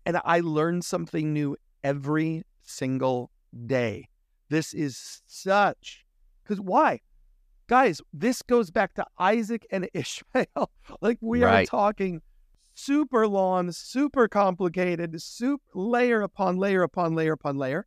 [0.06, 3.32] and I learn something new every single
[3.66, 4.08] day.
[4.50, 6.06] This is such,
[6.44, 7.02] because why?
[7.68, 10.72] Guys, this goes back to Isaac and Ishmael.
[11.02, 11.64] like we right.
[11.64, 12.22] are talking
[12.74, 17.86] super long, super complicated, soup layer upon layer upon layer upon layer.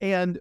[0.00, 0.38] And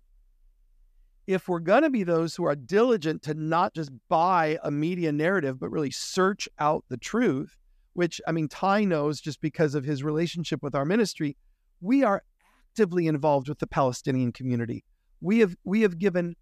[1.28, 5.11] if we're going to be those who are diligent to not just buy a media
[5.11, 7.57] narrative, but really search out the truth,
[7.93, 11.36] which I mean, Ty knows just because of his relationship with our ministry,
[11.82, 12.24] we are
[12.72, 14.84] actively involved with the Palestinian community.
[15.20, 16.36] We have we have given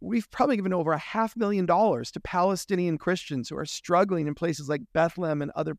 [0.00, 4.34] we've probably given over a half million dollars to Palestinian Christians who are struggling in
[4.34, 5.76] places like Bethlehem and other.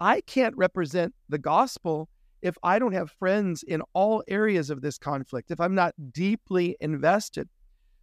[0.00, 2.08] I can't represent the gospel
[2.42, 6.76] if I don't have friends in all areas of this conflict, if I'm not deeply
[6.80, 7.48] invested.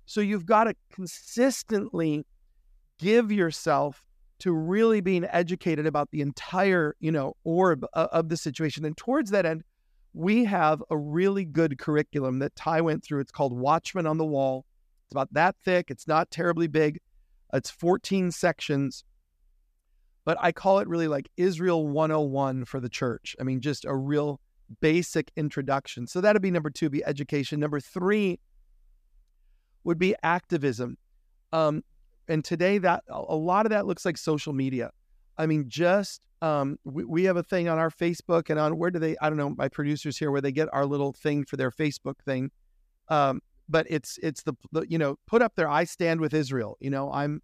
[0.05, 2.25] So you've got to consistently
[2.99, 4.03] give yourself
[4.39, 8.85] to really being educated about the entire, you know, orb of the situation.
[8.85, 9.63] And towards that end,
[10.13, 13.19] we have a really good curriculum that Ty went through.
[13.21, 14.65] It's called Watchman on the Wall.
[15.07, 15.89] It's about that thick.
[15.89, 16.99] It's not terribly big.
[17.53, 19.05] It's 14 sections.
[20.25, 23.33] But I call it really like Israel 101 for the church.
[23.39, 24.41] I mean, just a real
[24.81, 26.07] basic introduction.
[26.07, 27.61] So that'd be number two, be education.
[27.61, 28.37] Number three
[29.85, 30.97] would be activism.
[31.53, 31.85] Um,
[32.27, 34.91] and today that a lot of that looks like social media.
[35.37, 38.91] I mean, just um, we, we have a thing on our Facebook and on where
[38.91, 39.15] do they?
[39.21, 39.51] I don't know.
[39.51, 42.51] My producers here where they get our little thing for their Facebook thing.
[43.07, 43.39] Um,
[43.69, 46.89] but it's it's the, the you know put up there i stand with israel you
[46.89, 47.41] know i'm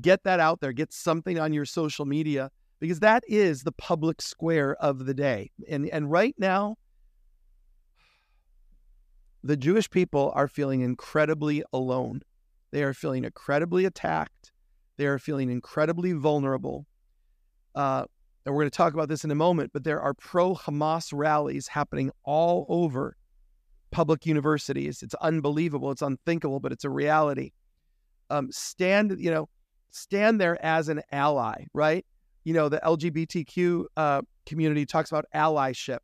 [0.00, 4.22] get that out there get something on your social media because that is the public
[4.22, 6.76] square of the day and and right now
[9.44, 12.20] the jewish people are feeling incredibly alone.
[12.70, 14.52] They are feeling incredibly attacked.
[14.96, 16.86] They are feeling incredibly vulnerable.
[17.74, 18.04] Uh,
[18.44, 21.12] and we're going to talk about this in a moment but there are pro hamas
[21.14, 23.16] rallies happening all over
[23.92, 25.02] public universities.
[25.02, 25.92] It's unbelievable.
[25.92, 27.52] It's unthinkable, but it's a reality.
[28.30, 29.48] Um, stand, you know,
[29.90, 32.04] stand there as an ally, right?
[32.42, 35.98] You know, the LGBTQ uh, community talks about allyship.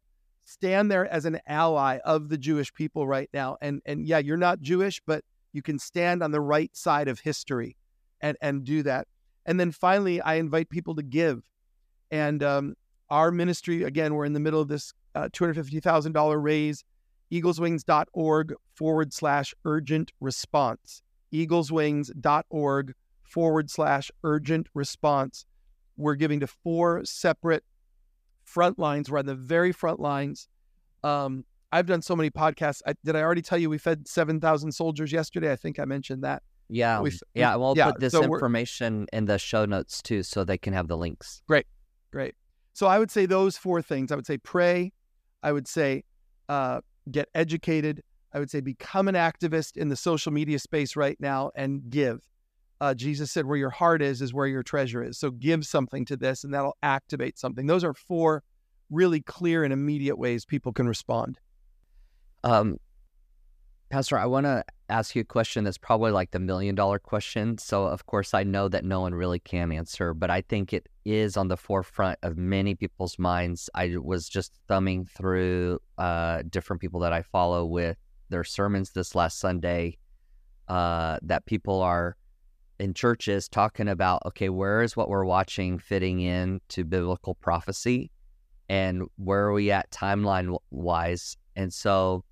[0.44, 3.56] Stand there as an ally of the Jewish people right now.
[3.60, 7.18] And and yeah, you're not Jewish, but you can stand on the right side of
[7.18, 7.76] history
[8.20, 9.08] and and do that.
[9.46, 11.42] And then finally, I invite people to give.
[12.10, 12.74] And um,
[13.10, 16.84] our ministry, again, we're in the middle of this uh, $250,000 raise
[17.32, 21.02] eagleswings.org forward slash urgent response.
[21.32, 25.44] Eagleswings.org forward slash urgent response.
[25.96, 27.64] We're giving to four separate
[28.44, 29.10] front lines.
[29.10, 30.48] We're on the very front lines.
[31.04, 32.80] Um, I've done so many podcasts.
[32.86, 35.52] I, did I already tell you we fed 7,000 soldiers yesterday?
[35.52, 36.42] I think I mentioned that.
[36.70, 37.00] Yeah.
[37.00, 37.56] we yeah.
[37.56, 40.88] We'll yeah, put this so information in the show notes too so they can have
[40.88, 41.42] the links.
[41.46, 41.66] Great.
[42.10, 42.34] Great.
[42.72, 44.12] So I would say those four things.
[44.12, 44.92] I would say pray.
[45.42, 46.04] I would say
[46.48, 46.80] uh,
[47.12, 48.02] get educated.
[48.32, 52.20] I would say become an activist in the social media space right now and give.
[52.80, 55.18] Uh, Jesus said, where your heart is, is where your treasure is.
[55.18, 57.66] So give something to this and that'll activate something.
[57.66, 58.44] Those are four
[58.90, 61.38] really clear and immediate ways people can respond.
[62.44, 62.78] Um,
[63.90, 67.56] Pastor, I want to ask you a question that's probably like the million dollar question.
[67.56, 70.86] So, of course, I know that no one really can answer, but I think it
[71.06, 73.70] is on the forefront of many people's minds.
[73.74, 77.96] I was just thumbing through uh, different people that I follow with
[78.28, 79.96] their sermons this last Sunday
[80.68, 82.14] uh, that people are
[82.78, 88.10] in churches talking about okay, where is what we're watching fitting in to biblical prophecy?
[88.68, 91.38] And where are we at timeline wise?
[91.56, 92.22] And so,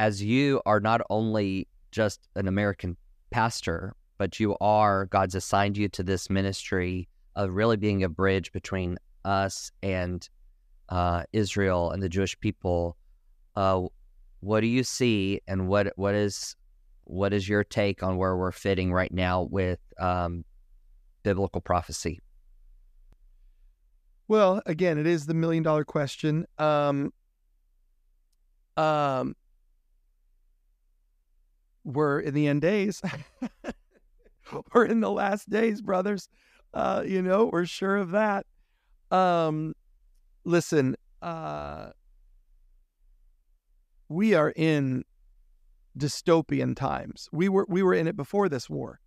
[0.00, 2.96] as you are not only just an American
[3.30, 8.50] pastor, but you are, God's assigned you to this ministry of really being a bridge
[8.50, 8.96] between
[9.26, 10.26] us and
[10.88, 12.96] uh, Israel and the Jewish people.
[13.56, 13.82] Uh,
[14.40, 16.56] what do you see, and what what is
[17.04, 20.46] what is your take on where we're fitting right now with um,
[21.24, 22.20] biblical prophecy?
[24.28, 26.46] Well, again, it is the million dollar question.
[26.58, 27.12] Um,
[28.78, 29.34] um,
[31.84, 33.02] we're in the end days.
[34.74, 36.28] we're in the last days, brothers.
[36.72, 38.46] Uh, you know, we're sure of that.
[39.10, 39.74] Um,
[40.44, 41.90] listen, uh,
[44.08, 45.04] we are in
[45.98, 47.28] dystopian times.
[47.32, 49.00] We were we were in it before this war.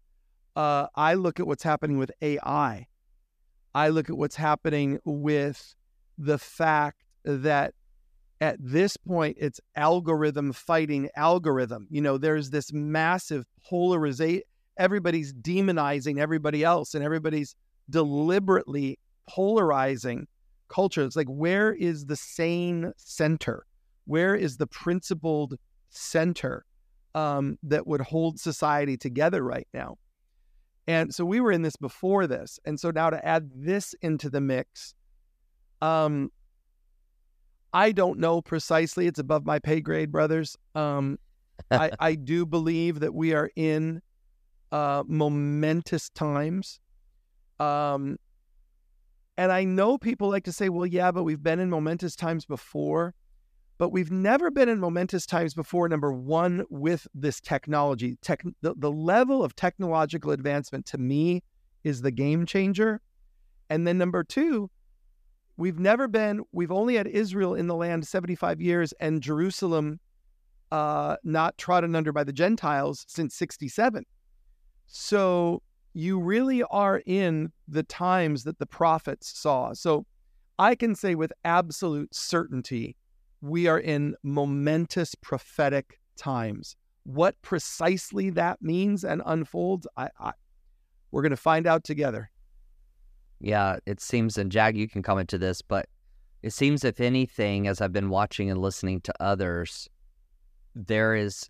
[0.55, 2.88] Uh, I look at what's happening with AI.
[3.76, 5.76] I look at what's happening with
[6.17, 7.74] the fact that
[8.42, 11.88] at this point it's algorithm fighting algorithm.
[11.90, 14.44] You know, there's this massive polarization.
[14.78, 17.56] Everybody's demonizing everybody else, and everybody's
[17.90, 18.98] deliberately
[19.30, 20.28] polarizing
[20.68, 21.04] culture.
[21.04, 23.66] It's like, where is the sane center?
[24.06, 25.56] Where is the principled
[25.90, 26.66] center
[27.16, 29.98] um, that would hold society together right now?
[30.88, 32.60] And so we were in this before this.
[32.66, 34.96] And so now to add this into the mix,
[35.82, 36.32] um,
[37.74, 39.07] I don't know precisely.
[39.07, 40.55] It's above my pay grade, brothers.
[40.76, 41.17] Um,
[41.71, 44.01] I, I do believe that we are in
[44.71, 46.80] uh, momentous times.
[47.59, 48.17] Um,
[49.38, 52.45] and I know people like to say, well, yeah, but we've been in momentous times
[52.45, 53.15] before.
[53.80, 58.17] But we've never been in momentous times before, number one, with this technology.
[58.21, 61.41] Tech, the, the level of technological advancement to me
[61.84, 63.01] is the game changer.
[63.71, 64.69] And then number two,
[65.58, 69.99] we've never been, we've only had Israel in the land 75 years and Jerusalem
[70.72, 74.04] uh, not trodden under by the Gentiles since 67.
[74.88, 75.62] So
[75.93, 79.74] you really are in the times that the prophets saw.
[79.74, 80.06] So
[80.58, 82.95] I can say with absolute certainty,
[83.41, 86.76] we are in momentous prophetic times.
[87.04, 90.32] What precisely that means and unfolds, I, I
[91.12, 92.32] we're going to find out together.
[93.44, 95.88] Yeah, it seems, and Jag, you can comment to this, but
[96.41, 99.89] it seems, if anything, as I've been watching and listening to others,
[100.74, 101.50] there is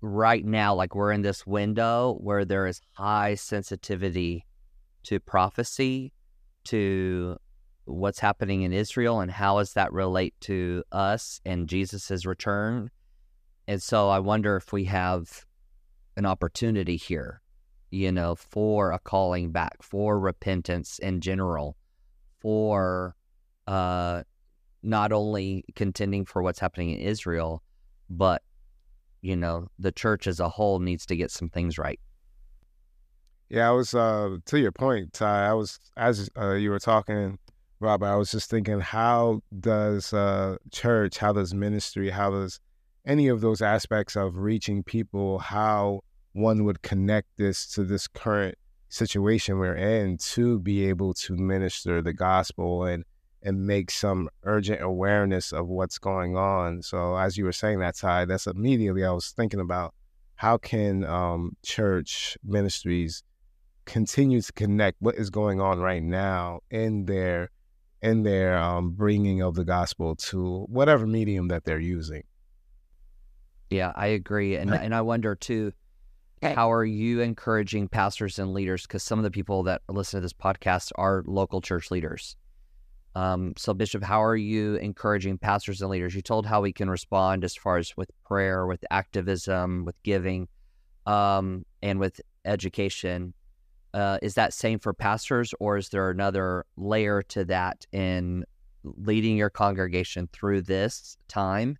[0.00, 4.46] right now, like we're in this window where there is high sensitivity
[5.02, 6.14] to prophecy,
[6.64, 7.36] to
[7.84, 12.90] what's happening in Israel, and how does that relate to us and Jesus's return.
[13.68, 15.44] And so I wonder if we have
[16.16, 17.42] an opportunity here
[17.90, 21.76] you know, for a calling back, for repentance in general,
[22.40, 23.14] for
[23.66, 24.22] uh,
[24.82, 27.62] not only contending for what's happening in Israel,
[28.08, 28.42] but,
[29.22, 32.00] you know, the church as a whole needs to get some things right.
[33.48, 37.38] Yeah, I was, uh, to your point, Ty, I was, as uh, you were talking,
[37.78, 42.58] Robert, I was just thinking, how does uh, church, how does ministry, how does
[43.06, 46.00] any of those aspects of reaching people, how
[46.36, 48.56] one would connect this to this current
[48.88, 53.04] situation we're in to be able to minister the gospel and
[53.42, 56.82] and make some urgent awareness of what's going on.
[56.82, 59.94] So as you were saying that, Ty, that's immediately I was thinking about
[60.34, 63.22] how can um, church ministries
[63.84, 67.50] continue to connect what is going on right now in their
[68.02, 72.24] in their um, bringing of the gospel to whatever medium that they're using.
[73.70, 75.72] Yeah, I agree, and and I wonder too
[76.42, 76.54] Okay.
[76.54, 78.82] How are you encouraging pastors and leaders?
[78.82, 82.36] Because some of the people that listen to this podcast are local church leaders.
[83.14, 86.14] Um, so, Bishop, how are you encouraging pastors and leaders?
[86.14, 90.48] You told how we can respond as far as with prayer, with activism, with giving,
[91.06, 93.32] um, and with education.
[93.94, 98.44] Uh, is that same for pastors, or is there another layer to that in
[98.84, 101.78] leading your congregation through this time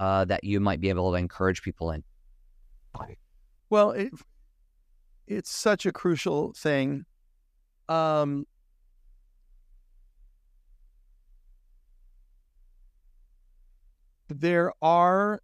[0.00, 2.02] uh, that you might be able to encourage people in?
[3.72, 4.12] Well, it,
[5.26, 7.06] it's such a crucial thing.
[7.88, 8.46] Um,
[14.28, 15.40] there are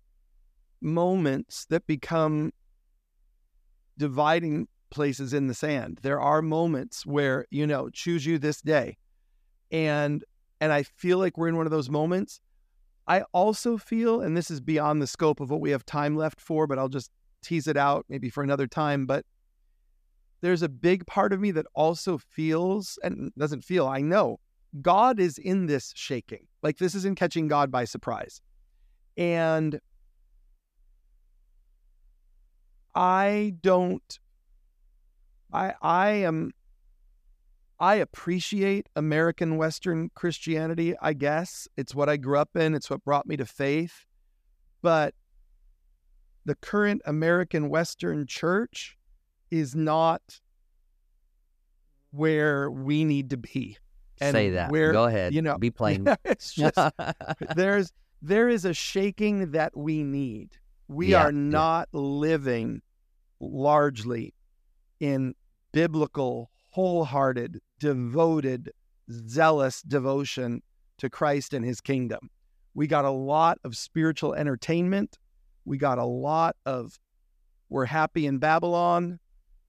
[0.82, 2.52] moments that become
[3.96, 6.00] dividing places in the sand.
[6.02, 8.98] There are moments where, you know, choose you this day.
[9.72, 10.22] And
[10.60, 12.42] and I feel like we're in one of those moments.
[13.06, 16.42] I also feel, and this is beyond the scope of what we have time left
[16.42, 17.10] for, but I'll just
[17.42, 19.06] tease it out maybe for another time.
[19.06, 19.24] But
[20.40, 24.38] there's a big part of me that also feels and doesn't feel, I know
[24.82, 26.46] God is in this shaking.
[26.62, 28.40] Like this isn't catching God by surprise.
[29.16, 29.80] And
[32.94, 34.18] I don't
[35.52, 36.52] I I am
[37.80, 41.68] I appreciate American Western Christianity, I guess.
[41.76, 44.04] It's what I grew up in, it's what brought me to faith.
[44.82, 45.14] But
[46.48, 48.96] the current American Western church
[49.50, 50.40] is not
[52.10, 53.76] where we need to be.
[54.18, 54.72] And Say that.
[54.72, 55.34] Where, Go ahead.
[55.34, 56.08] You know, be plain.
[56.24, 56.78] it's just
[57.54, 57.92] there's
[58.22, 60.56] there is a shaking that we need.
[60.88, 61.38] We Yeah, are yeah.
[61.38, 62.80] not living
[63.40, 64.32] largely
[65.00, 65.34] in
[65.72, 68.72] biblical, wholehearted, devoted,
[69.12, 70.62] zealous devotion
[70.96, 72.30] to Christ and his kingdom.
[72.72, 75.18] We got a lot of spiritual entertainment.
[75.68, 76.98] We got a lot of
[77.68, 79.20] we're happy in Babylon.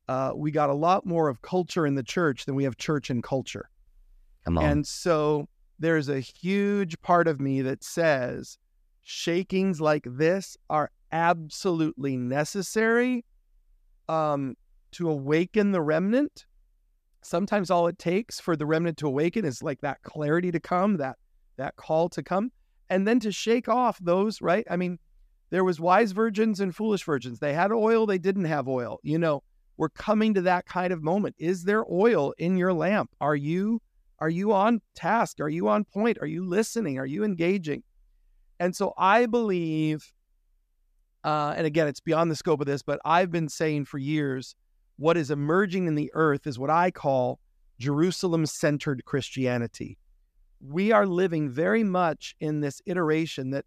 [0.08, 3.10] Uh, we got a lot more of culture in the church than we have church
[3.10, 3.70] and culture.
[4.46, 4.64] Come on.
[4.64, 5.48] And so
[5.78, 8.58] there's a huge part of me that says
[9.02, 13.26] shakings like this are absolutely necessary
[14.08, 14.56] um,
[14.92, 16.46] to awaken the remnant.
[17.22, 20.98] Sometimes all it takes for the remnant to awaken is like that clarity to come,
[20.98, 21.18] that
[21.58, 22.52] that call to come,
[22.90, 24.66] and then to shake off those, right?
[24.70, 24.98] I mean,
[25.50, 27.40] there was wise virgins and foolish virgins.
[27.40, 29.00] They had oil, they didn't have oil.
[29.04, 29.44] You know,
[29.78, 31.36] we're coming to that kind of moment.
[31.40, 33.12] Is there oil in your lamp?
[33.22, 33.82] Are you
[34.20, 35.40] are you on task?
[35.40, 36.18] Are you on point?
[36.20, 36.98] Are you listening?
[37.00, 37.84] Are you engaging?
[38.60, 40.12] And so I believe,
[41.24, 44.56] uh, and again, it's beyond the scope of this, but I've been saying for years
[44.98, 47.40] what is emerging in the earth is what I call
[47.80, 49.98] Jerusalem centered Christianity.
[50.60, 53.64] We are living very much in this iteration that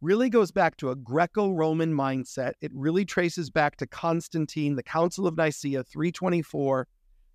[0.00, 2.52] really goes back to a Greco Roman mindset.
[2.60, 6.86] It really traces back to Constantine, the Council of Nicaea 324,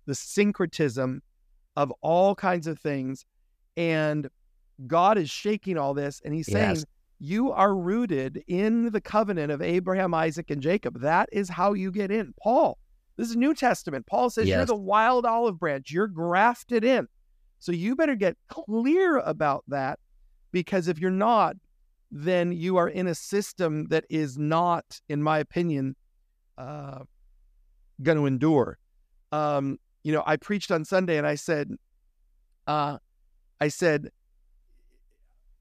[0.06, 1.22] the syncretism
[1.76, 3.24] of all kinds of things.
[3.76, 4.28] And
[4.86, 6.84] God is shaking all this, and He's saying, Yes.
[7.24, 11.02] You are rooted in the covenant of Abraham, Isaac, and Jacob.
[11.02, 12.34] That is how you get in.
[12.42, 12.78] Paul,
[13.16, 14.06] this is New Testament.
[14.08, 17.06] Paul says, You're the wild olive branch, you're grafted in.
[17.60, 20.00] So you better get clear about that
[20.50, 21.54] because if you're not,
[22.12, 25.96] then you are in a system that is not, in my opinion,
[26.58, 27.00] uh,
[28.02, 28.78] going to endure.
[29.32, 31.70] Um, you know, I preached on Sunday and I said,
[32.66, 32.98] uh,
[33.60, 34.10] I said,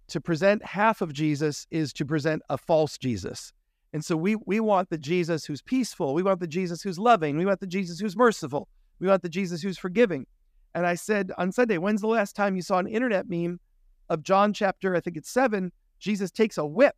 [0.09, 3.53] to present half of Jesus is to present a false Jesus.
[3.93, 6.13] And so we we want the Jesus who's peaceful.
[6.13, 7.37] We want the Jesus who's loving.
[7.37, 8.67] We want the Jesus who's merciful.
[8.99, 10.27] We want the Jesus who's forgiving.
[10.75, 13.59] And I said on Sunday, when's the last time you saw an internet meme
[14.09, 15.71] of John chapter, I think it's seven,
[16.01, 16.95] Jesus takes a whip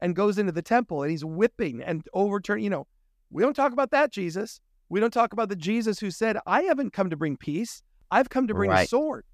[0.00, 2.86] and goes into the temple and he's whipping and overturning, you know,
[3.30, 4.60] we don't talk about that Jesus.
[4.88, 7.82] We don't talk about the Jesus who said, I haven't come to bring peace.
[8.10, 9.24] I've come to bring a sword.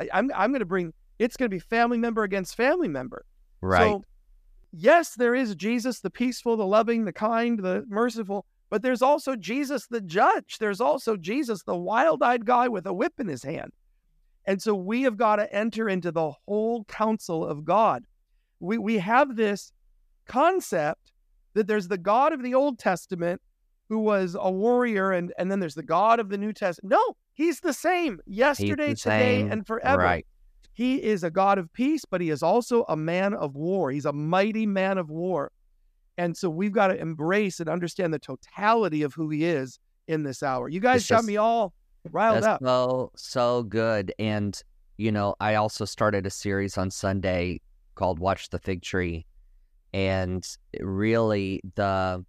[0.00, 0.94] I, I'm I'm going to bring.
[1.18, 3.24] It's going to be family member against family member.
[3.60, 3.78] right.
[3.78, 4.02] So,
[4.72, 9.36] yes, there is Jesus, the peaceful, the loving, the kind, the merciful, but there's also
[9.36, 10.56] Jesus, the judge.
[10.58, 13.70] There's also Jesus, the wild eyed guy with a whip in his hand.
[14.46, 18.04] And so we have got to enter into the whole counsel of God.
[18.62, 19.72] We, we have this
[20.26, 21.12] concept
[21.54, 23.40] that there's the God of the Old Testament
[23.88, 26.92] who was a warrior, and, and then there's the God of the New Testament.
[26.92, 29.52] No, he's the same yesterday, the today, same.
[29.52, 30.02] and forever.
[30.02, 30.26] Right.
[30.72, 33.90] He is a God of peace, but he is also a man of war.
[33.90, 35.52] He's a mighty man of war.
[36.16, 40.22] And so we've got to embrace and understand the totality of who he is in
[40.22, 40.68] this hour.
[40.70, 41.74] You guys It's got just- me all
[42.10, 42.60] riled up.
[42.62, 44.14] so so good.
[44.18, 44.58] And
[44.96, 47.60] you know, I also started a series on Sunday
[47.94, 49.26] called "Watch the Fig Tree,"
[49.92, 50.46] and
[50.80, 52.24] really the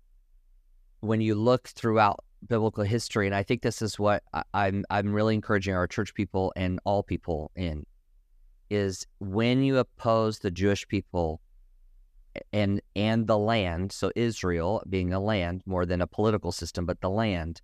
[1.02, 5.14] when you look throughout biblical history, and I think this is what I, I'm I'm
[5.14, 7.86] really encouraging our church people and all people in
[8.70, 11.42] is when you oppose the Jewish people
[12.52, 17.02] and and the land, so Israel being a land more than a political system, but
[17.02, 17.62] the land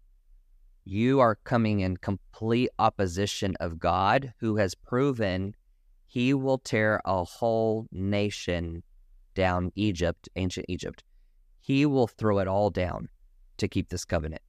[0.86, 5.56] you are coming in complete opposition of God, who has proven
[6.10, 8.84] he will tear a whole nation
[9.36, 11.04] down Egypt, ancient Egypt.
[11.62, 13.08] He will throw it all down
[13.58, 14.42] to keep this covenant.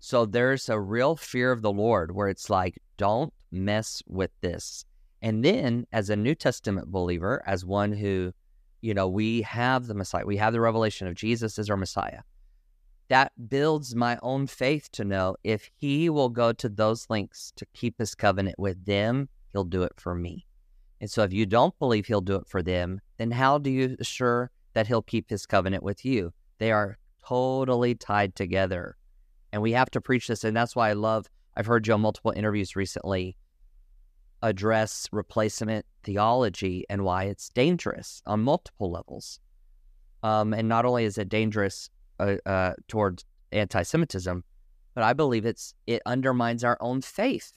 [0.00, 4.84] So there's a real fear of the Lord where it's like, don't mess with this.
[5.20, 8.32] And then, as a New Testament believer, as one who,
[8.80, 12.22] you know, we have the Messiah, we have the revelation of Jesus as our Messiah
[13.08, 17.66] that builds my own faith to know if he will go to those lengths to
[17.74, 20.46] keep his covenant with them, he'll do it for me.
[21.00, 23.96] And so if you don't believe he'll do it for them, then how do you
[24.00, 26.32] assure that he'll keep his covenant with you?
[26.58, 28.96] They are totally tied together.
[29.52, 30.44] And we have to preach this.
[30.44, 31.26] And that's why I love,
[31.56, 33.36] I've heard you on multiple interviews recently
[34.42, 39.40] address replacement theology and why it's dangerous on multiple levels.
[40.22, 44.44] Um, and not only is it dangerous uh, uh, towards anti-Semitism,
[44.94, 47.52] but I believe it's it undermines our own faith.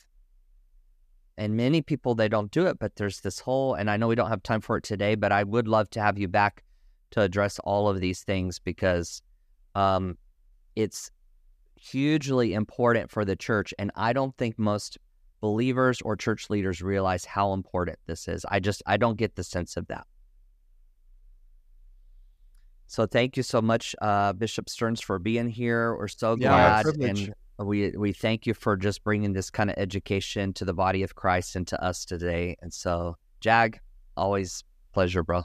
[1.38, 4.16] And many people they don't do it, but there's this whole, and I know we
[4.16, 6.64] don't have time for it today, but I would love to have you back
[7.12, 9.22] to address all of these things because
[9.76, 10.18] um,
[10.76, 11.10] it's
[11.76, 14.98] hugely important for the church, and I don't think most
[15.42, 18.46] believers or church leaders realize how important this is.
[18.48, 20.06] I just I don't get the sense of that.
[22.88, 25.96] So thank you so much, uh, Bishop Stearns, for being here.
[25.96, 29.78] We're so Yeah, glad, and we we thank you for just bringing this kind of
[29.78, 32.56] education to the body of Christ and to us today.
[32.62, 33.80] And so, Jag,
[34.16, 35.44] always pleasure, bro.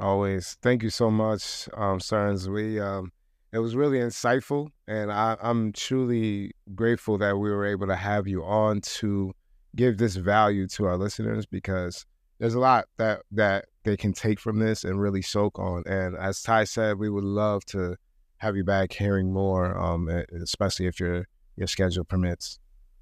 [0.00, 0.56] Always.
[0.62, 2.48] Thank you so much, um, Stearns.
[2.48, 3.12] We um,
[3.52, 8.28] it was really insightful, and I, I'm truly grateful that we were able to have
[8.28, 9.32] you on to
[9.74, 12.06] give this value to our listeners because
[12.38, 15.82] there's a lot that that they can take from this and really soak on.
[15.86, 17.96] And as Ty said, we would love to
[18.38, 21.26] have you back hearing more, um, especially if your
[21.56, 22.58] your schedule permits.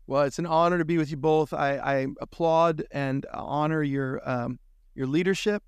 [0.07, 1.53] Well, it's an honor to be with you both.
[1.53, 4.59] I, I applaud and honor your um,
[4.95, 5.63] your leadership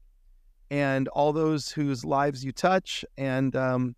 [0.71, 3.05] and all those whose lives you touch.
[3.17, 3.97] And um,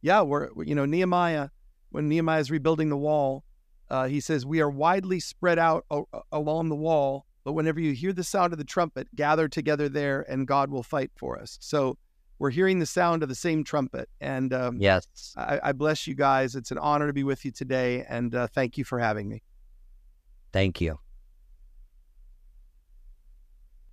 [0.00, 1.48] yeah, we're you know Nehemiah
[1.92, 3.44] when Nehemiah is rebuilding the wall,
[3.90, 6.02] uh, he says we are widely spread out a-
[6.32, 10.22] along the wall, but whenever you hear the sound of the trumpet, gather together there,
[10.28, 11.58] and God will fight for us.
[11.60, 11.98] So
[12.42, 16.16] we're hearing the sound of the same trumpet, and um, Yes, I, I bless you
[16.16, 16.56] guys.
[16.56, 19.44] It's an honor to be with you today, and uh, thank you for having me.
[20.52, 20.98] thank you.